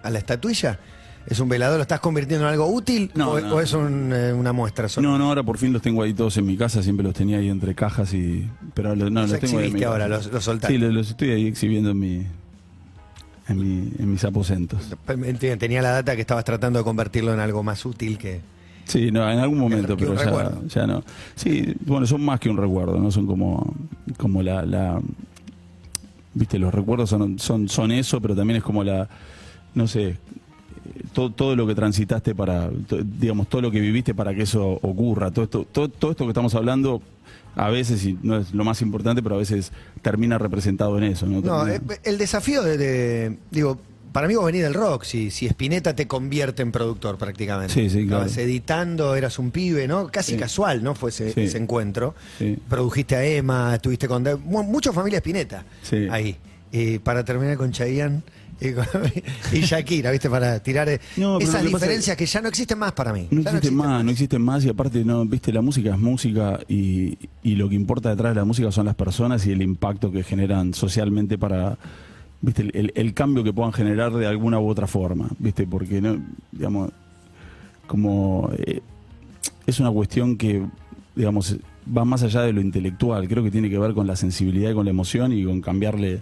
a 0.01 0.09
la 0.09 0.17
estatuilla? 0.17 0.79
¿Es 1.27 1.39
un 1.39 1.47
velador? 1.47 1.75
¿Lo 1.77 1.83
estás 1.83 1.99
convirtiendo 1.99 2.47
en 2.47 2.53
algo 2.53 2.65
útil 2.65 3.11
No, 3.13 3.33
o, 3.33 3.39
no. 3.39 3.55
o 3.55 3.61
es 3.61 3.71
un, 3.73 4.11
eh, 4.13 4.33
una 4.33 4.51
muestra 4.51 4.89
solo? 4.89 5.09
No, 5.09 5.17
no, 5.19 5.25
ahora 5.25 5.43
por 5.43 5.59
fin 5.59 5.71
los 5.71 5.83
tengo 5.83 6.01
ahí 6.01 6.15
todos 6.15 6.35
en 6.37 6.47
mi 6.47 6.57
casa, 6.57 6.81
siempre 6.81 7.03
los 7.03 7.13
tenía 7.13 7.37
ahí 7.37 7.49
entre 7.49 7.75
cajas 7.75 8.15
y... 8.15 8.49
Pero 8.73 8.95
lo- 8.95 9.11
no, 9.11 9.21
Los 9.21 9.29
los 9.31 9.39
tengo 9.41 9.59
ahí 9.59 9.65
en 9.65 9.75
exhibiste 9.75 9.77
mi 9.77 9.83
ahora, 9.83 10.05
casa. 10.07 10.23
los- 10.23 10.33
los 10.33 10.43
soltaste. 10.43 10.73
Sí, 10.73 10.79
los, 10.79 10.91
los 10.91 11.09
estoy 11.11 11.29
ahí 11.31 11.45
exhibiendo 11.47 11.91
en 11.91 11.99
mi... 11.99 12.27
En, 13.49 13.57
mi, 13.59 13.91
en 13.97 14.11
mis 14.11 14.23
aposentos. 14.23 14.79
Tenía 15.59 15.81
la 15.81 15.89
data 15.91 16.15
que 16.15 16.21
estabas 16.21 16.45
tratando 16.45 16.79
de 16.79 16.85
convertirlo 16.85 17.33
en 17.33 17.39
algo 17.39 17.63
más 17.63 17.83
útil 17.85 18.17
que... 18.17 18.41
Sí, 18.85 19.11
no, 19.11 19.29
en 19.29 19.39
algún 19.39 19.57
momento, 19.59 19.95
pero 19.97 20.15
ya, 20.15 20.51
ya 20.67 20.87
no. 20.87 21.03
Sí, 21.35 21.75
bueno, 21.81 22.07
son 22.07 22.21
más 22.23 22.39
que 22.39 22.49
un 22.49 22.57
recuerdo, 22.57 22.97
¿no? 22.99 23.11
Son 23.11 23.27
como, 23.27 23.73
como 24.17 24.41
la, 24.41 24.63
la- 24.65 25.01
Viste, 26.33 26.57
los 26.59 26.73
recuerdos 26.73 27.09
son, 27.09 27.37
son, 27.39 27.67
son 27.69 27.91
eso, 27.91 28.21
pero 28.21 28.35
también 28.35 28.57
es 28.57 28.63
como 28.63 28.83
la. 28.83 29.07
No 29.75 29.87
sé. 29.87 30.17
Todo, 31.13 31.31
todo 31.31 31.55
lo 31.55 31.65
que 31.67 31.75
transitaste 31.75 32.35
para. 32.35 32.69
digamos, 33.19 33.47
todo 33.49 33.61
lo 33.61 33.71
que 33.71 33.79
viviste 33.79 34.13
para 34.13 34.33
que 34.33 34.43
eso 34.43 34.67
ocurra. 34.81 35.31
Todo 35.31 35.45
esto, 35.45 35.65
todo, 35.71 35.89
todo 35.89 36.11
esto 36.11 36.23
que 36.25 36.29
estamos 36.31 36.53
hablando. 36.55 37.01
A 37.55 37.69
veces, 37.69 38.05
y 38.05 38.17
no 38.21 38.37
es 38.37 38.53
lo 38.53 38.63
más 38.63 38.81
importante, 38.81 39.21
pero 39.23 39.35
a 39.35 39.39
veces 39.39 39.71
termina 40.01 40.37
representado 40.37 40.97
en 40.97 41.03
eso. 41.05 41.25
No, 41.25 41.41
No, 41.41 41.67
eh, 41.67 41.81
el 42.03 42.17
desafío 42.17 42.61
de, 42.61 42.77
de- 42.77 43.37
Digo, 43.51 43.79
para 44.13 44.27
mí 44.27 44.35
vos 44.35 44.45
venís 44.45 44.61
del 44.61 44.75
rock, 44.75 45.03
si, 45.03 45.29
si 45.31 45.45
Spinetta 45.47 45.93
te 45.95 46.07
convierte 46.07 46.61
en 46.61 46.71
productor 46.71 47.17
prácticamente. 47.17 47.73
Sí, 47.73 47.89
sí, 47.89 48.05
claro. 48.07 48.25
Estabas 48.25 48.37
editando, 48.37 49.15
eras 49.15 49.39
un 49.39 49.51
pibe, 49.51 49.87
¿no? 49.87 50.07
Casi 50.07 50.33
Sí. 50.33 50.37
casual, 50.37 50.83
¿no? 50.83 50.93
Fue 50.95 51.09
ese, 51.09 51.33
Sí. 51.33 51.41
ese 51.41 51.57
encuentro. 51.57 52.13
Sí. 52.37 52.57
Produjiste 52.69 53.15
a 53.15 53.25
Emma, 53.25 53.75
estuviste 53.75 54.07
con... 54.07 54.23
mu- 54.45 54.63
Mucha 54.63 54.93
familia 54.93 55.17
Spinetta 55.17 55.65
Sí. 55.81 56.07
ahí. 56.11 56.37
Y 56.71 56.99
para 56.99 57.25
terminar 57.25 57.57
con 57.57 57.71
Chayanne 57.71 58.21
y, 58.61 58.73
con- 58.73 58.85
y 59.53 59.61
Shakira, 59.61 60.11
¿viste? 60.11 60.29
Para 60.29 60.59
tirar 60.61 60.89
eh, 60.89 60.99
No, 61.17 61.39
esas 61.39 61.61
que 61.61 61.67
diferencias 61.67 62.17
que 62.17 62.25
ya 62.25 62.41
no 62.41 62.49
existen 62.49 62.77
más 62.79 62.91
para 62.93 63.13
mí. 63.13 63.27
No 63.31 63.41
Ya 63.41 63.49
existe 63.51 63.71
más, 63.71 64.03
no 64.03 64.11
existen 64.11 64.41
más 64.41 64.65
y 64.65 64.69
aparte 64.69 65.03
no, 65.05 65.25
viste, 65.25 65.51
la 65.53 65.61
música 65.61 65.91
es 65.93 65.99
música 65.99 66.59
y, 66.67 67.17
y 67.43 67.55
lo 67.55 67.69
que 67.69 67.75
importa 67.75 68.09
detrás 68.09 68.33
de 68.35 68.39
la 68.41 68.45
música 68.45 68.71
son 68.71 68.85
las 68.87 68.95
personas 68.95 69.45
y 69.47 69.51
el 69.51 69.61
impacto 69.61 70.11
que 70.11 70.23
generan 70.23 70.73
socialmente 70.73 71.37
para, 71.37 71.77
viste, 72.41 72.61
el, 72.63 72.71
el- 72.73 72.91
el 72.95 73.13
cambio 73.13 73.43
que 73.43 73.53
puedan 73.53 73.73
generar 73.73 74.13
de 74.13 74.27
alguna 74.27 74.59
u 74.59 74.67
otra 74.67 74.87
forma, 74.87 75.29
viste, 75.39 75.65
porque 75.67 76.01
no, 76.01 76.17
digamos, 76.51 76.91
como 77.87 78.49
eh, 78.57 78.81
es 79.65 79.79
una 79.79 79.91
cuestión 79.91 80.37
que, 80.37 80.65
digamos, 81.15 81.55
va 81.95 82.05
más 82.05 82.21
allá 82.23 82.41
de 82.41 82.53
lo 82.53 82.61
intelectual, 82.61 83.27
creo 83.27 83.43
que 83.43 83.51
tiene 83.51 83.69
que 83.69 83.79
ver 83.79 83.93
con 83.93 84.05
la 84.05 84.15
sensibilidad 84.15 84.71
y 84.71 84.73
con 84.73 84.85
la 84.85 84.91
emoción 84.91 85.31
y 85.33 85.43
con 85.43 85.61
cambiarle 85.61 86.19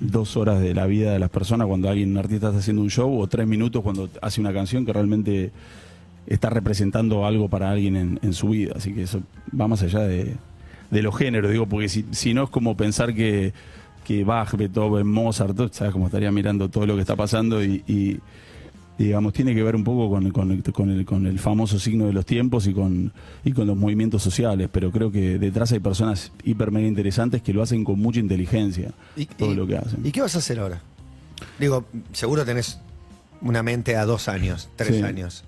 dos 0.00 0.36
horas 0.36 0.60
de 0.60 0.74
la 0.74 0.86
vida 0.86 1.12
de 1.12 1.18
las 1.18 1.30
personas 1.30 1.66
cuando 1.66 1.88
alguien, 1.88 2.10
un 2.10 2.18
artista 2.18 2.48
está 2.48 2.58
haciendo 2.58 2.82
un 2.82 2.90
show 2.90 3.18
o 3.18 3.26
tres 3.26 3.46
minutos 3.46 3.82
cuando 3.82 4.08
hace 4.20 4.40
una 4.40 4.52
canción 4.52 4.84
que 4.84 4.92
realmente 4.92 5.52
está 6.26 6.50
representando 6.50 7.26
algo 7.26 7.48
para 7.48 7.70
alguien 7.70 8.18
en, 8.20 8.32
su 8.32 8.48
vida. 8.48 8.74
Así 8.76 8.92
que 8.92 9.02
eso 9.02 9.20
va 9.58 9.68
más 9.68 9.82
allá 9.82 10.00
de, 10.00 10.34
de 10.90 11.02
los 11.02 11.16
géneros, 11.16 11.50
digo, 11.50 11.66
porque 11.66 11.88
si, 11.88 12.06
si 12.12 12.34
no 12.34 12.44
es 12.44 12.50
como 12.50 12.76
pensar 12.76 13.14
que, 13.14 13.52
que 14.04 14.24
Bach, 14.24 14.54
Beethoven, 14.54 15.06
Mozart, 15.06 15.56
sabes 15.72 15.92
como 15.92 16.06
estaría 16.06 16.30
mirando 16.30 16.68
todo 16.68 16.86
lo 16.86 16.94
que 16.94 17.00
está 17.00 17.16
pasando 17.16 17.62
y, 17.62 18.20
digamos, 18.98 19.32
tiene 19.32 19.54
que 19.54 19.62
ver 19.62 19.74
un 19.76 19.82
poco 19.84 20.08
con, 20.08 20.30
con 20.30 20.50
el, 20.52 20.62
con, 20.62 20.90
el, 20.90 21.04
con 21.04 21.26
el 21.26 21.38
famoso 21.38 21.78
signo 21.78 22.06
de 22.06 22.12
los 22.12 22.24
tiempos 22.24 22.66
y 22.66 22.72
con, 22.74 23.12
y 23.44 23.52
con 23.52 23.66
los 23.66 23.76
movimientos 23.76 24.22
sociales, 24.22 24.68
pero 24.70 24.90
creo 24.92 25.10
que 25.10 25.38
detrás 25.38 25.72
hay 25.72 25.80
personas 25.80 26.30
hiper 26.44 26.70
mega 26.70 26.86
interesantes 26.86 27.42
que 27.42 27.52
lo 27.52 27.62
hacen 27.62 27.82
con 27.84 27.98
mucha 27.98 28.20
inteligencia, 28.20 28.92
Y- 29.16 29.26
todo 29.26 29.52
y- 29.52 29.56
lo 29.56 29.66
que 29.66 29.76
hacen. 29.78 30.00
¿Y 30.06 30.12
qué 30.12 30.20
vas 30.20 30.34
a 30.36 30.38
hacer 30.38 30.60
ahora? 30.60 30.80
Digo, 31.58 31.84
seguro 32.12 32.44
tenés 32.44 32.78
una 33.40 33.62
mente 33.62 33.96
a 33.96 34.04
dos 34.06 34.28
años, 34.28 34.68
tres 34.76 34.96
Sí. 34.96 35.02
años. 35.02 35.44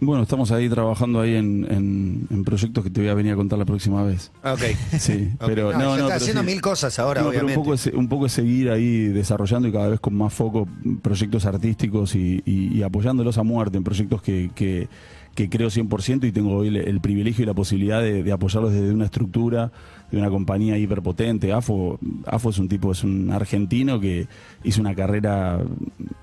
Bueno, 0.00 0.22
estamos 0.22 0.52
ahí 0.52 0.68
trabajando 0.68 1.20
ahí 1.20 1.34
en, 1.34 1.66
en- 1.68 2.26
en 2.30 2.44
proyectos 2.44 2.84
que 2.84 2.90
te 2.90 3.00
voy 3.00 3.10
a 3.10 3.14
venir 3.14 3.32
a 3.32 3.36
contar 3.36 3.58
la 3.58 3.64
próxima 3.64 4.04
vez. 4.04 4.30
Ok. 4.44 4.60
Sí, 4.98 5.30
pero 5.44 5.72
No, 5.72 5.78
no, 5.78 5.96
no, 5.96 6.02
está 6.04 6.14
haciendo 6.16 6.42
sí. 6.42 6.46
mil 6.46 6.60
cosas 6.60 6.98
ahora, 7.00 7.22
No, 7.22 7.28
pero 7.30 7.40
obviamente. 7.40 7.58
un 7.58 7.64
poco, 7.64 7.74
es, 7.74 7.86
un 7.88 8.08
poco 8.08 8.26
es 8.26 8.32
seguir 8.32 8.70
ahí 8.70 9.06
desarrollando 9.08 9.66
y 9.66 9.72
cada 9.72 9.88
vez 9.88 9.98
con 9.98 10.14
más 10.14 10.32
foco 10.32 10.68
proyectos 11.02 11.46
artísticos 11.46 12.14
y, 12.14 12.40
y- 12.46 12.76
y 12.78 12.82
apoyándolos 12.84 13.38
a 13.38 13.42
muerte 13.42 13.76
en 13.76 13.82
proyectos 13.82 14.22
que, 14.22 14.50
que, 14.54 14.88
que 15.34 15.48
creo 15.48 15.68
100% 15.68 16.28
y 16.28 16.32
tengo 16.32 16.54
hoy 16.56 16.68
el, 16.68 16.76
el 16.76 17.00
privilegio 17.00 17.42
y 17.42 17.46
la 17.46 17.54
posibilidad 17.54 18.00
de, 18.00 18.22
de 18.22 18.32
apoyarlos 18.32 18.72
desde 18.72 18.92
una 18.94 19.04
estructura, 19.06 19.72
de 20.12 20.18
una 20.18 20.30
compañía 20.30 20.78
hiperpotente. 20.78 21.52
AFO, 21.52 21.98
AFO 22.24 22.50
es 22.50 22.58
un 22.60 22.68
tipo, 22.68 22.92
es 22.92 23.02
un 23.02 23.30
argentino 23.32 23.98
que 23.98 24.28
hizo 24.62 24.80
una 24.80 24.94
carrera, 24.94 25.58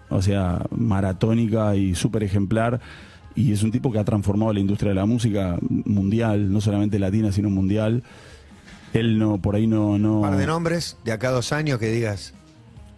o 0.09 0.21
sea, 0.21 0.65
maratónica 0.71 1.75
y 1.75 1.93
súper 1.93 2.23
ejemplar. 2.23 2.79
Y 3.35 3.51
es 3.51 3.63
un 3.63 3.71
tipo 3.71 3.91
que 3.91 3.99
ha 3.99 4.03
transformado 4.05 4.53
la 4.53 4.59
industria 4.59 4.89
de 4.89 4.95
la 4.95 5.05
música 5.05 5.57
mundial, 5.69 6.51
no 6.51 6.61
solamente 6.61 6.97
latina, 6.99 7.31
sino 7.31 7.49
mundial. 7.49 8.03
Él 8.93 9.19
no, 9.19 9.37
por 9.41 9.55
ahí 9.55 9.67
no, 9.67 9.97
no. 9.97 10.17
Un 10.17 10.21
par 10.21 10.37
de 10.37 10.47
nombres 10.47 10.97
de 11.03 11.11
acá 11.11 11.27
a 11.29 11.31
dos 11.31 11.51
años 11.51 11.77
que 11.79 11.91
digas, 11.91 12.33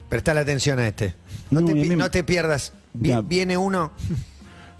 prestale 0.09 0.39
atención 0.41 0.77
a 0.79 0.87
este. 0.87 1.15
No, 1.49 1.61
No, 1.61 1.67
te, 1.67 1.73
mí 1.73 1.85
me- 1.85 1.95
no 1.95 2.11
te 2.11 2.23
pierdas. 2.23 2.73
Viene 2.93 3.57
uno. 3.57 3.91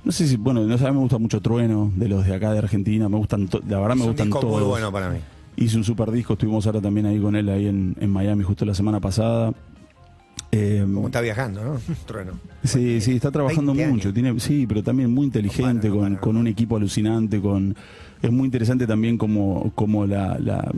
No 0.04 0.12
sé 0.12 0.28
si, 0.28 0.38
bueno, 0.38 0.62
no 0.64 0.78
sé, 0.78 0.86
me 0.86 0.98
gusta 1.00 1.18
mucho 1.18 1.42
Trueno, 1.42 1.92
de 1.96 2.08
los 2.08 2.26
de 2.26 2.36
acá 2.36 2.52
de 2.54 2.60
Argentina, 2.60 3.10
me 3.10 3.18
gustan, 3.18 3.50
la 3.68 3.80
verdad 3.80 3.96
me 3.96 4.02
es 4.02 4.02
un 4.02 4.08
gustan 4.12 4.28
disco 4.28 4.40
todos. 4.40 4.60
muy 4.60 4.64
bueno 4.70 4.92
para 4.92 5.10
mí. 5.10 5.18
Hice 5.58 5.76
un 5.76 5.84
super 5.84 6.12
disco, 6.12 6.34
estuvimos 6.34 6.66
ahora 6.68 6.80
también 6.82 7.08
ahí 7.08 7.20
con 7.20 7.36
él, 7.36 7.50
ahí 7.50 7.68
en, 7.68 7.96
en 8.00 8.10
Miami, 8.12 8.44
justo 8.44 8.64
la 8.64 8.74
semana 8.76 9.00
pasada. 9.00 9.54
Eh, 10.52 10.82
Como 10.82 11.08
está 11.08 11.22
viajando, 11.22 11.64
¿no? 11.64 11.80
Trueno. 12.06 12.34
Sí, 12.64 13.02
sí, 13.02 13.16
está 13.16 13.32
trabajando 13.32 13.74
20 13.74 13.92
mucho, 13.94 14.08
años. 14.10 14.14
tiene, 14.14 14.40
sí, 14.40 14.66
pero 14.68 14.84
también 14.84 15.14
muy 15.14 15.26
inteligente, 15.26 15.90
No 15.90 16.20
con, 16.20 16.38
un 16.38 16.48
equipo 16.48 16.78
alucinante, 16.78 17.42
con 17.42 17.76
es 18.22 18.32
muy 18.32 18.46
interesante 18.46 18.88
también 18.88 19.18
como, 19.18 19.72
como 19.76 20.06
la, 20.06 20.38
la 20.40 20.72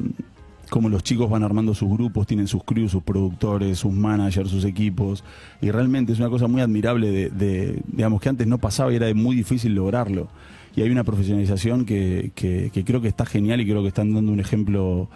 cómo 0.70 0.90
los 0.90 1.04
chicos 1.04 1.30
van 1.30 1.44
armando 1.44 1.74
sus 1.74 1.90
grupos, 1.90 2.28
tienen 2.28 2.48
sus 2.48 2.64
crews, 2.64 2.92
sus 2.92 3.04
productores, 3.04 3.80
sus 3.80 3.92
managers, 3.92 4.50
sus 4.50 4.66
equipos. 4.66 5.24
Y 5.62 5.72
realmente 5.72 6.14
es 6.14 6.20
una 6.20 6.30
cosa 6.30 6.48
muy 6.48 6.62
admirable 6.62 7.12
de, 7.12 7.30
de, 7.30 7.82
digamos, 7.88 8.22
que 8.22 8.30
antes 8.30 8.48
no 8.48 8.58
pasaba 8.58 8.92
y 8.92 8.98
era 8.98 9.14
muy 9.14 9.36
difícil 9.36 9.74
lograrlo. 9.74 10.28
Y 10.76 10.82
hay 10.82 10.90
una 10.90 11.04
profesionalización 11.04 11.86
que, 11.86 12.32
que, 12.36 12.70
que 12.74 12.84
creo 12.86 13.02
que 13.02 13.08
está 13.08 13.26
genial 13.26 13.60
y 13.62 13.66
creo 13.66 13.82
que 13.82 13.88
están 13.88 14.14
dando 14.14 14.32
un 14.32 14.40
ejemplo 14.40 15.10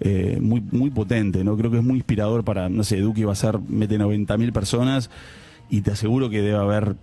eh, 0.00 0.38
muy, 0.40 0.60
muy 0.60 0.90
potente, 0.90 1.42
¿no? 1.44 1.56
Creo 1.56 1.70
que 1.70 1.78
es 1.78 1.84
muy 1.84 1.96
inspirador 1.96 2.44
para, 2.44 2.68
no 2.68 2.84
sé, 2.84 2.98
Duque 3.00 3.24
va 3.24 3.32
a 3.32 3.36
ser, 3.36 3.58
mete 3.68 3.98
90.000 3.98 4.52
personas 4.52 5.10
y 5.70 5.80
te 5.80 5.92
aseguro 5.92 6.28
que 6.30 6.42
debe 6.42 6.58
haber, 6.58 6.96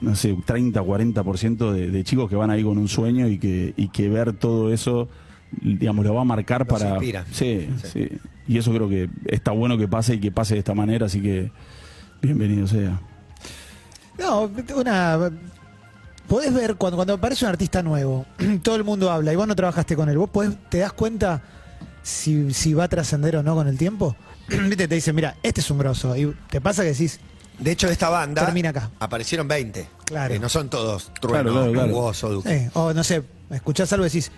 no 0.00 0.14
sé, 0.14 0.36
30, 0.44 0.82
40% 0.82 1.72
de, 1.72 1.90
de 1.90 2.04
chicos 2.04 2.28
que 2.28 2.36
van 2.36 2.50
ahí 2.50 2.62
con 2.62 2.78
un 2.78 2.88
sueño 2.88 3.28
y 3.28 3.38
que, 3.38 3.72
y 3.76 3.88
que 3.88 4.08
ver 4.08 4.34
todo 4.34 4.72
eso, 4.72 5.08
digamos, 5.62 6.04
lo 6.04 6.14
va 6.14 6.20
a 6.20 6.24
marcar 6.24 6.66
Los 6.68 6.78
para... 6.78 6.90
inspira. 6.96 7.24
Sí, 7.32 7.68
Sí. 7.82 7.88
sí, 7.92 8.08
Y 8.46 8.58
eso 8.58 8.72
creo 8.72 8.88
que 8.88 9.08
está 9.26 9.52
bueno 9.52 9.78
que 9.78 9.88
pase 9.88 10.14
y 10.14 10.20
que 10.20 10.30
pase 10.30 10.54
de 10.54 10.58
esta 10.60 10.74
manera, 10.74 11.06
así 11.06 11.20
que 11.22 11.50
bienvenido 12.20 12.66
sea. 12.66 13.00
No, 14.18 14.50
una. 14.76 15.30
Podés 16.26 16.52
ver 16.52 16.74
cuando, 16.74 16.96
cuando 16.96 17.14
aparece 17.14 17.46
un 17.46 17.50
artista 17.50 17.82
nuevo, 17.82 18.26
todo 18.62 18.76
el 18.76 18.84
mundo 18.84 19.10
habla 19.10 19.32
y 19.32 19.36
vos 19.36 19.48
no 19.48 19.56
trabajaste 19.56 19.96
con 19.96 20.08
él, 20.10 20.18
vos 20.18 20.28
podés, 20.28 20.56
te 20.68 20.78
das 20.78 20.92
cuenta 20.92 21.40
si, 22.02 22.52
si 22.54 22.74
va 22.74 22.84
a 22.84 22.88
trascender 22.88 23.36
o 23.36 23.42
no 23.42 23.54
con 23.54 23.68
el 23.68 23.76
tiempo. 23.78 24.16
Viste, 24.48 24.88
te 24.88 24.94
dicen, 24.94 25.14
mira, 25.14 25.36
este 25.42 25.60
es 25.60 25.70
un 25.70 25.78
grosso. 25.78 26.16
Y 26.16 26.34
te 26.50 26.60
pasa 26.60 26.82
que 26.82 26.90
decís, 26.90 27.20
De 27.58 27.72
hecho, 27.72 27.86
de 27.88 27.92
esta 27.92 28.08
banda 28.08 28.44
Termina 28.44 28.70
acá. 28.70 28.90
aparecieron 29.00 29.48
20. 29.48 29.86
Claro. 30.04 30.34
Eh, 30.34 30.38
no 30.38 30.48
son 30.48 30.70
todos 30.70 31.10
Trueno, 31.20 31.42
Claro, 31.50 31.54
claro, 31.54 31.72
claro. 31.72 31.92
Hugoso, 31.92 32.30
Duque. 32.30 32.54
eh, 32.54 32.70
o 32.74 32.94
no 32.94 33.02
sé, 33.04 33.22
escuchás 33.50 33.92
algo 33.92 34.06
y 34.06 34.08
decís, 34.08 34.30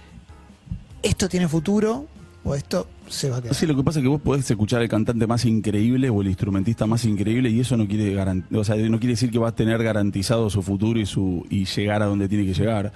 esto 1.03 1.29
tiene 1.29 1.47
futuro 1.49 2.07
o 2.43 2.55
esto 2.55 2.89
se 3.09 3.29
va 3.31 3.37
a 3.37 3.43
quedar. 3.43 3.55
Sí, 3.55 3.67
lo 3.67 3.77
que 3.77 3.83
pasa 3.83 3.99
es 3.99 4.03
que 4.03 4.09
vos 4.09 4.21
podés 4.21 4.51
escuchar 4.51 4.81
al 4.81 4.89
cantante 4.89 5.27
más 5.27 5.45
increíble 5.45 6.09
o 6.11 6.23
el 6.23 6.29
instrumentista 6.29 6.87
más 6.87 7.05
increíble 7.05 7.51
y 7.51 7.61
eso 7.61 7.77
no 7.77 7.87
quiere 7.87 8.17
o 8.55 8.65
sea, 8.65 8.77
no 8.77 8.99
quiere 8.99 9.13
decir 9.13 9.31
que 9.31 9.39
va 9.39 9.49
a 9.49 9.55
tener 9.55 9.83
garantizado 9.83 10.49
su 10.49 10.63
futuro 10.63 10.99
y 10.99 11.07
su 11.07 11.47
y 11.51 11.67
llegar 11.67 12.03
a 12.03 12.07
donde 12.07 12.29
tiene 12.29 12.47
que 12.47 12.55
llegar. 12.55 12.93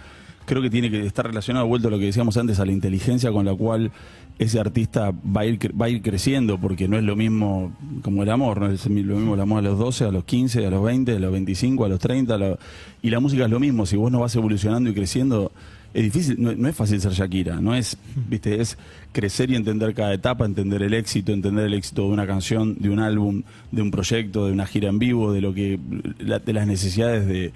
Creo 0.47 0.61
que 0.61 0.69
tiene 0.71 0.91
que 0.91 1.07
estar 1.07 1.27
relacionado, 1.27 1.67
vuelto 1.67 1.89
a 1.89 1.91
lo 1.91 1.99
que 1.99 2.05
decíamos 2.07 2.37
antes, 2.37 2.61
a 2.61 2.67
la 2.67 2.73
inteligencia 2.73 3.33
con 3.33 3.45
la 3.47 3.55
cual 3.55 3.91
ese 4.39 4.59
artista 4.61 5.11
va 5.13 5.43
a 5.43 5.47
ir, 5.47 5.59
va 5.81 5.87
a 5.87 5.89
ir 5.89 6.03
creciendo, 6.03 6.59
porque 6.59 6.87
no 6.89 6.99
es 6.99 7.05
lo 7.05 7.17
mismo 7.17 7.73
como 8.03 8.23
el 8.25 8.31
amor, 8.31 8.61
no 8.61 8.71
es 8.71 8.85
lo 8.87 8.91
mismo 9.17 9.35
el 9.35 9.41
amor 9.41 9.61
a 9.61 9.63
los 9.63 9.79
12, 9.79 10.05
a 10.05 10.11
los 10.11 10.25
15, 10.25 10.67
a 10.67 10.71
los 10.71 10.83
20, 10.85 11.13
a 11.17 11.19
los 11.19 11.33
25, 11.33 11.85
a 11.85 11.89
los 11.89 11.99
30, 12.01 12.35
a 12.35 12.39
lo- 12.39 12.59
y 13.01 13.11
la 13.11 13.21
música 13.21 13.45
es 13.45 13.51
lo 13.51 13.61
mismo, 13.61 13.87
si 13.87 13.97
vos 13.97 14.11
no 14.13 14.21
vas 14.21 14.35
evolucionando 14.37 14.91
y 14.91 14.95
creciendo, 14.95 15.53
es 15.95 16.03
difícil, 16.03 16.35
no, 16.41 16.53
no 16.53 16.69
es 16.69 16.75
fácil 16.75 17.01
ser 17.01 17.13
Shakira, 17.13 17.61
no 17.61 17.75
es, 17.77 17.97
viste, 18.29 18.61
es 18.61 18.77
crecer 19.13 19.51
y 19.51 19.55
entender 19.55 19.95
cada 19.95 20.13
etapa, 20.13 20.45
entender 20.45 20.83
el 20.83 20.93
éxito, 20.95 21.33
entender 21.33 21.67
el 21.67 21.75
éxito 21.75 22.03
de 22.03 22.09
una 22.09 22.27
canción, 22.27 22.77
de 22.81 22.91
un 22.91 22.99
álbum, 22.99 23.45
de 23.71 23.83
un 23.83 23.93
proyecto, 23.93 24.47
de 24.47 24.53
una 24.53 24.67
gira 24.67 24.89
en 24.89 24.99
vivo, 24.99 25.33
de 25.33 25.41
lo 25.41 25.55
que, 25.55 25.79
la- 26.19 26.41
de 26.41 26.53
las 26.53 26.67
necesidades 26.67 27.27
de, 27.29 27.53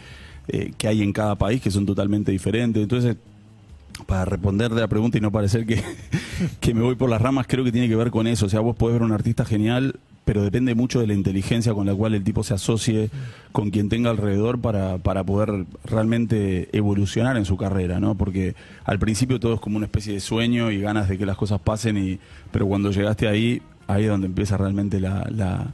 eh, 0.48 0.72
que 0.76 0.88
hay 0.88 1.02
en 1.02 1.12
cada 1.12 1.34
país 1.37 1.61
que 1.61 1.70
son 1.70 1.87
totalmente 1.87 2.32
diferentes. 2.32 2.82
Entonces, 2.82 3.16
para 4.06 4.24
responder 4.24 4.72
de 4.72 4.80
la 4.80 4.88
pregunta 4.88 5.18
y 5.18 5.20
no 5.20 5.32
parecer 5.32 5.66
que, 5.66 5.82
que 6.61 6.74
me 6.74 6.82
voy 6.82 6.94
por 6.94 7.11
las 7.11 7.20
ramas, 7.20 7.46
creo 7.48 7.64
que 7.64 7.72
tiene 7.72 7.88
que 7.88 7.96
ver 7.96 8.11
con 8.11 8.26
eso. 8.26 8.46
O 8.46 8.48
sea, 8.48 8.61
vos 8.61 8.76
podés 8.76 8.94
ver 8.94 9.02
un 9.02 9.12
artista 9.12 9.44
genial, 9.44 9.96
pero 10.24 10.42
depende 10.42 10.74
mucho 10.74 11.00
de 11.00 11.06
la 11.06 11.14
inteligencia 11.14 11.72
con 11.74 11.87
la 11.87 11.94
cual 11.94 12.14
el 12.14 12.22
tipo 12.22 12.44
se 12.44 12.52
asocie 12.54 13.08
con 13.50 13.70
quien 13.70 13.88
tenga 13.88 14.11
alrededor 14.11 14.61
para, 14.61 14.98
para 14.98 15.24
poder 15.24 15.64
realmente 15.84 16.68
evolucionar 16.76 17.37
en 17.38 17.44
su 17.46 17.56
carrera, 17.56 17.98
¿no? 17.98 18.14
Porque 18.14 18.54
al 18.84 18.98
principio 18.98 19.40
todo 19.40 19.54
es 19.54 19.61
como 19.61 19.78
una 19.78 19.87
especie 19.87 20.12
de 20.12 20.20
sueño 20.20 20.70
y 20.70 20.80
ganas 20.80 21.08
de 21.08 21.16
que 21.18 21.24
las 21.26 21.37
cosas 21.37 21.61
pasen, 21.61 21.96
y, 21.96 22.18
pero 22.52 22.66
cuando 22.66 22.90
llegaste 22.92 23.26
ahí, 23.26 23.62
ahí 23.87 24.04
es 24.04 24.11
donde 24.11 24.26
empieza 24.26 24.56
realmente 24.58 25.00
la, 25.00 25.26
la- 25.34 25.72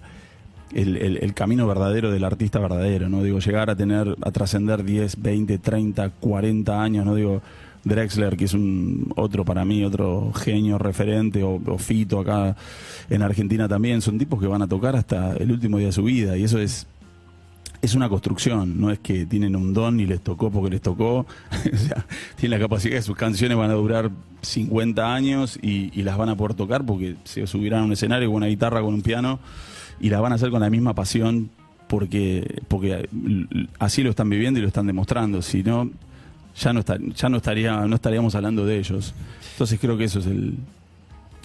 el, 0.74 0.96
el- 0.96 1.16
el 1.18 1.34
camino 1.34 1.66
verdadero 1.66 2.10
del 2.10 2.24
artista 2.24 2.58
verdadero, 2.58 3.08
¿no? 3.08 3.22
Digo, 3.22 3.38
llegar 3.38 3.70
a 3.70 3.76
tener, 3.76 4.16
a 4.22 4.30
trascender 4.30 4.84
10, 4.84 5.22
20, 5.22 5.58
30, 5.58 6.10
40 6.20 6.82
años, 6.82 7.06
¿no? 7.06 7.14
Digo, 7.14 7.40
Drexler, 7.84 8.36
que 8.36 8.44
es 8.46 8.54
un 8.54 9.12
otro 9.16 9.44
para 9.44 9.64
mí, 9.64 9.84
otro 9.84 10.32
genio 10.34 10.78
referente, 10.78 11.42
o, 11.42 11.60
o 11.66 11.78
Fito 11.78 12.20
acá 12.20 12.56
en 13.10 13.22
Argentina 13.22 13.68
también, 13.68 14.00
son 14.00 14.18
tipos 14.18 14.40
que 14.40 14.46
van 14.46 14.62
a 14.62 14.66
tocar 14.68 14.96
hasta 14.96 15.36
el 15.36 15.52
último 15.52 15.76
día 15.78 15.88
de 15.88 15.92
su 15.92 16.02
vida, 16.04 16.36
y 16.36 16.44
eso 16.44 16.58
es 16.58 16.86
es 17.82 17.94
una 17.94 18.08
construcción, 18.08 18.80
no 18.80 18.90
es 18.90 18.98
que 18.98 19.26
tienen 19.26 19.54
un 19.54 19.74
don 19.74 20.00
y 20.00 20.06
les 20.06 20.22
tocó 20.22 20.50
porque 20.50 20.70
les 20.70 20.80
tocó. 20.80 21.26
o 21.72 21.76
sea, 21.76 22.06
tienen 22.36 22.58
la 22.58 22.64
capacidad 22.64 22.94
de 22.94 23.02
sus 23.02 23.14
canciones 23.14 23.58
van 23.58 23.70
a 23.70 23.74
durar 23.74 24.10
50 24.40 25.14
años 25.14 25.58
y, 25.60 25.90
y 25.92 26.02
las 26.02 26.16
van 26.16 26.30
a 26.30 26.34
poder 26.36 26.54
tocar 26.54 26.86
porque 26.86 27.16
se 27.24 27.46
subirán 27.46 27.82
a 27.82 27.84
un 27.84 27.92
escenario 27.92 28.28
con 28.28 28.36
una 28.36 28.46
guitarra, 28.46 28.80
con 28.80 28.94
un 28.94 29.02
piano 29.02 29.38
y 30.00 30.10
las 30.10 30.20
van 30.20 30.32
a 30.32 30.34
hacer 30.36 30.50
con 30.50 30.60
la 30.60 30.70
misma 30.70 30.94
pasión 30.94 31.50
porque, 31.88 32.62
porque 32.68 33.08
así 33.78 34.02
lo 34.02 34.10
están 34.10 34.28
viviendo 34.30 34.58
y 34.58 34.62
lo 34.62 34.68
están 34.68 34.86
demostrando. 34.86 35.42
Si 35.42 35.62
no, 35.62 35.90
ya 36.56 36.72
no, 36.72 36.80
está- 36.80 36.98
ya 37.14 37.28
no, 37.28 37.36
estaría, 37.38 37.76
no 37.86 37.94
estaríamos 37.96 38.34
hablando 38.34 38.64
de 38.66 38.78
ellos. 38.78 39.14
Entonces 39.52 39.78
creo 39.80 39.96
que 39.96 40.04
eso 40.04 40.18
es 40.20 40.26
el. 40.26 40.54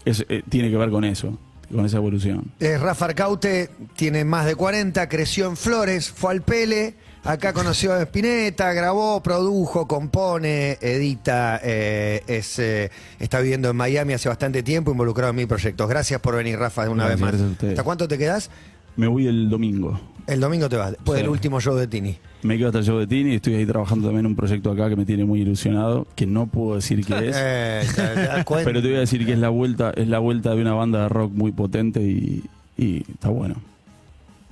eh, 0.06 0.44
tiene 0.50 0.70
que 0.72 0.78
ver 0.78 0.90
con 0.90 1.04
eso, 1.04 1.38
con 1.72 1.86
esa 1.86 1.98
evolución. 1.98 2.46
Eh, 2.60 2.78
Rafa 2.78 3.06
Arcaute 3.06 3.70
tiene 3.96 4.24
más 4.26 4.46
de 4.46 4.56
40, 4.56 5.08
creció 5.10 5.48
en 5.50 5.58
Flores, 5.58 6.10
fue 6.10 6.32
al 6.32 6.42
Pele, 6.42 6.96
acá 7.24 7.54
conoció 7.54 7.94
a 7.94 8.02
Spinetta, 8.04 8.74
grabó, 8.74 9.22
produjo, 9.22 9.88
compone, 9.88 10.78
edita, 10.82 11.60
eh, 11.64 12.22
es, 12.28 12.60
eh, 12.60 12.92
está 13.20 13.40
viviendo 13.40 13.70
en 13.70 13.76
Miami 13.76 14.14
hace 14.14 14.30
bastante 14.30 14.64
tiempo, 14.64 14.92
involucrado 14.92 15.32
en 15.32 15.36
mil 15.38 15.48
proyectos. 15.48 15.88
Gracias 15.90 16.20
por 16.22 16.36
venir, 16.36 16.58
Rafa, 16.58 16.90
una 16.90 17.06
Gracias, 17.08 17.32
vez 17.32 17.42
más. 17.42 17.52
ustedes. 17.52 17.74
¿Hasta 17.74 17.84
cuánto 17.84 18.08
te 18.08 18.18
quedas? 18.18 18.50
Me 18.96 19.08
voy 19.08 19.28
el 19.28 19.50
domingo. 19.50 20.00
El 20.28 20.40
domingo 20.42 20.70
te 20.70 20.76
vas, 20.76 20.92
después 20.92 21.18
Sí. 21.18 21.24
del 21.24 21.30
último 21.32 21.60
show 21.60 21.76
de 21.76 21.88
Tini. 21.88 22.18
Me 22.44 22.58
quedo 22.58 22.68
hasta 22.68 22.80
el 22.80 22.86
show 22.86 23.00
de 23.00 23.08
Tini 23.08 23.32
y 23.32 23.36
estoy 23.36 23.56
ahí 23.56 23.66
trabajando 23.66 24.06
también 24.08 24.26
en 24.26 24.32
un 24.32 24.36
proyecto 24.36 24.72
acá 24.72 24.88
que 24.88 24.96
me 24.96 25.06
tiene 25.06 25.26
muy 25.26 25.42
ilusionado, 25.42 26.06
que 26.16 26.28
no 26.28 26.46
puedo 26.48 26.76
decir 26.76 27.04
qué 27.06 27.30
es. 27.30 27.36
Eh, 27.40 27.82
¿te, 27.96 28.02
te 28.02 28.22
das 28.28 28.46
cuenta? 28.46 28.66
Pero 28.66 28.82
te 28.82 28.88
voy 28.90 28.98
a 28.98 29.00
decir 29.02 29.26
que 29.26 29.34
es 29.34 29.40
la 29.40 29.50
vuelta, 29.50 29.92
es 29.96 30.08
la 30.08 30.20
vuelta 30.20 30.54
de 30.54 30.62
una 30.62 30.74
banda 30.74 31.04
de 31.04 31.10
rock 31.10 31.32
muy 31.34 31.52
potente 31.52 32.02
y, 32.02 32.44
y 32.78 33.04
está 33.12 33.30
bueno. 33.30 33.56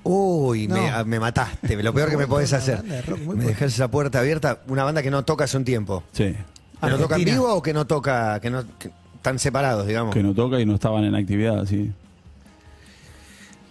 Uy, 0.08 0.68
me, 0.68 0.90
No. 0.92 1.06
me 1.06 1.20
mataste. 1.20 1.82
Lo 1.84 1.94
peor 1.94 2.10
que 2.10 2.18
me 2.18 2.28
podés 2.28 2.54
hacer. 2.54 2.82
de 2.84 3.04
Me 3.36 3.46
dejás 3.46 3.74
esa 3.74 3.90
puerta 3.90 4.20
abierta. 4.20 4.60
Una 4.68 4.84
banda 4.84 5.02
que 5.04 5.12
no 5.12 5.24
toca 5.24 5.44
hace 5.46 5.58
un 5.58 5.66
tiempo. 5.66 6.04
Sí. 6.14 6.34
¿Que 6.82 6.90
no 6.90 6.98
toca 6.98 7.16
en 7.16 7.26
vivo 7.26 7.54
o 7.54 7.62
que 7.62 7.74
no 7.74 7.86
toca, 7.88 8.40
que 8.40 8.50
no 8.50 8.64
que 8.78 8.92
están 9.16 9.40
separados, 9.40 9.88
digamos? 9.88 10.14
Que 10.14 10.22
no 10.24 10.34
toca 10.34 10.60
y 10.60 10.66
no 10.66 10.76
estaban 10.76 11.04
en 11.04 11.16
actividad, 11.16 11.66
sí. 11.66 11.92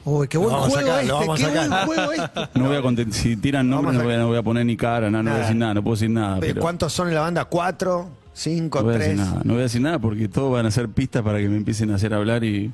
Uy, 0.05 0.29
qué 0.29 0.39
buen 0.39 0.53
vamos 0.53 0.69
a 0.69 0.71
juego 0.71 0.87
sacar, 0.89 1.01
este, 1.03 1.15
a 1.17 1.19
qué 1.19 1.27
buen 1.27 1.87
juego 1.87 2.13
este. 2.45 2.59
No 2.61 2.67
voy 2.69 2.77
a 2.77 2.81
content- 2.83 3.13
si 3.13 3.37
tiran 3.37 3.69
nombres 3.69 3.97
a 3.97 3.99
no 3.99 4.05
voy, 4.05 4.15
a, 4.15 4.19
no 4.19 4.27
voy 4.29 4.37
a 4.39 4.43
poner 4.43 4.65
ni 4.67 4.77
cara, 4.77 5.11
no, 5.11 5.23
no 5.23 5.25
voy 5.25 5.31
a 5.31 5.33
Nada. 5.33 5.39
decir 5.41 5.57
nada, 5.57 5.75
no 5.75 5.83
puedo 5.83 5.95
decir 5.97 6.11
nada. 6.11 6.39
Pero 6.41 6.61
¿Cuántos 6.61 6.93
son 6.93 7.09
en 7.09 7.15
la 7.15 7.23
banda? 7.23 7.45
¿Cuatro? 7.47 8.09
¿Cinco? 8.33 8.79
no 8.81 8.85
voy 8.85 8.95
a 8.95 8.99
decir 8.99 9.17
¿Tres? 9.17 9.27
nada, 9.27 9.41
no 9.45 9.53
voy 9.55 9.61
a 9.61 9.63
decir 9.65 9.81
nada 9.81 9.99
porque 9.99 10.29
todos 10.29 10.53
van 10.53 10.65
a 10.65 10.69
hacer 10.69 10.89
pistas 10.91 11.23
para 11.23 11.39
que 11.39 11.49
me 11.49 11.57
empiecen 11.57 11.91
a 11.91 11.97
hacer 11.97 12.13
hablar 12.15 12.45
y, 12.45 12.71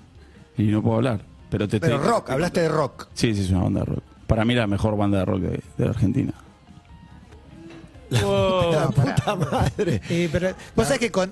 y 0.58 0.62
no 0.64 0.82
puedo 0.82 0.96
hablar. 0.96 1.20
Pero 1.52 1.68
te 1.68 1.78
Pero 1.78 1.96
estoy- 1.96 2.08
rock, 2.10 2.30
hablaste 2.30 2.62
de 2.62 2.68
rock. 2.68 3.06
Sí, 3.14 3.32
sí, 3.34 3.42
es 3.42 3.50
una 3.50 3.60
banda 3.64 3.80
de 3.80 3.86
rock. 3.86 4.02
Para 4.26 4.44
mí 4.44 4.54
la 4.54 4.66
mejor 4.66 4.96
banda 4.96 5.18
de 5.18 5.24
rock 5.26 5.40
de, 5.42 5.60
de 5.78 5.88
Argentina. 5.88 6.32
La 8.10 8.88
puta 8.88 9.36
madre. 9.36 10.00
Eh, 10.08 10.28
pero 10.32 10.54
vos 10.74 10.86
sabés 10.86 10.98
que 11.00 11.10
con. 11.12 11.30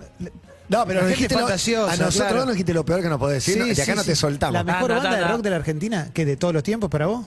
No, 0.68 0.84
pero 0.86 1.00
La 1.00 1.08
nos 1.08 1.08
gente 1.08 1.08
dijiste 1.16 1.34
lo- 1.34 1.40
fantasiosa, 1.40 1.92
a 1.92 1.96
nosotros 1.96 2.28
claro. 2.28 2.44
nos 2.44 2.52
dijiste 2.54 2.72
lo 2.74 2.84
peor 2.84 3.02
que 3.02 3.08
nos 3.08 3.18
podés 3.18 3.44
decir. 3.44 3.54
Sí, 3.54 3.60
¿no? 3.60 3.66
de 3.66 3.72
acá 3.72 3.84
sí, 3.84 3.92
no 3.96 4.02
sí. 4.02 4.08
te 4.10 4.16
soltamos. 4.16 4.54
La 4.54 4.62
mejor 4.64 4.88
Ta, 4.88 4.88
ta, 4.88 4.94
banda 4.94 5.10
ta, 5.10 5.16
de 5.16 5.22
ta. 5.22 5.28
rock 5.32 5.42
de 5.42 5.50
la 5.50 5.56
Argentina, 5.56 6.08
que 6.14 6.24
de 6.24 6.36
todos 6.36 6.54
los 6.54 6.62
tiempos 6.62 6.88
para 6.90 7.06
vos. 7.06 7.26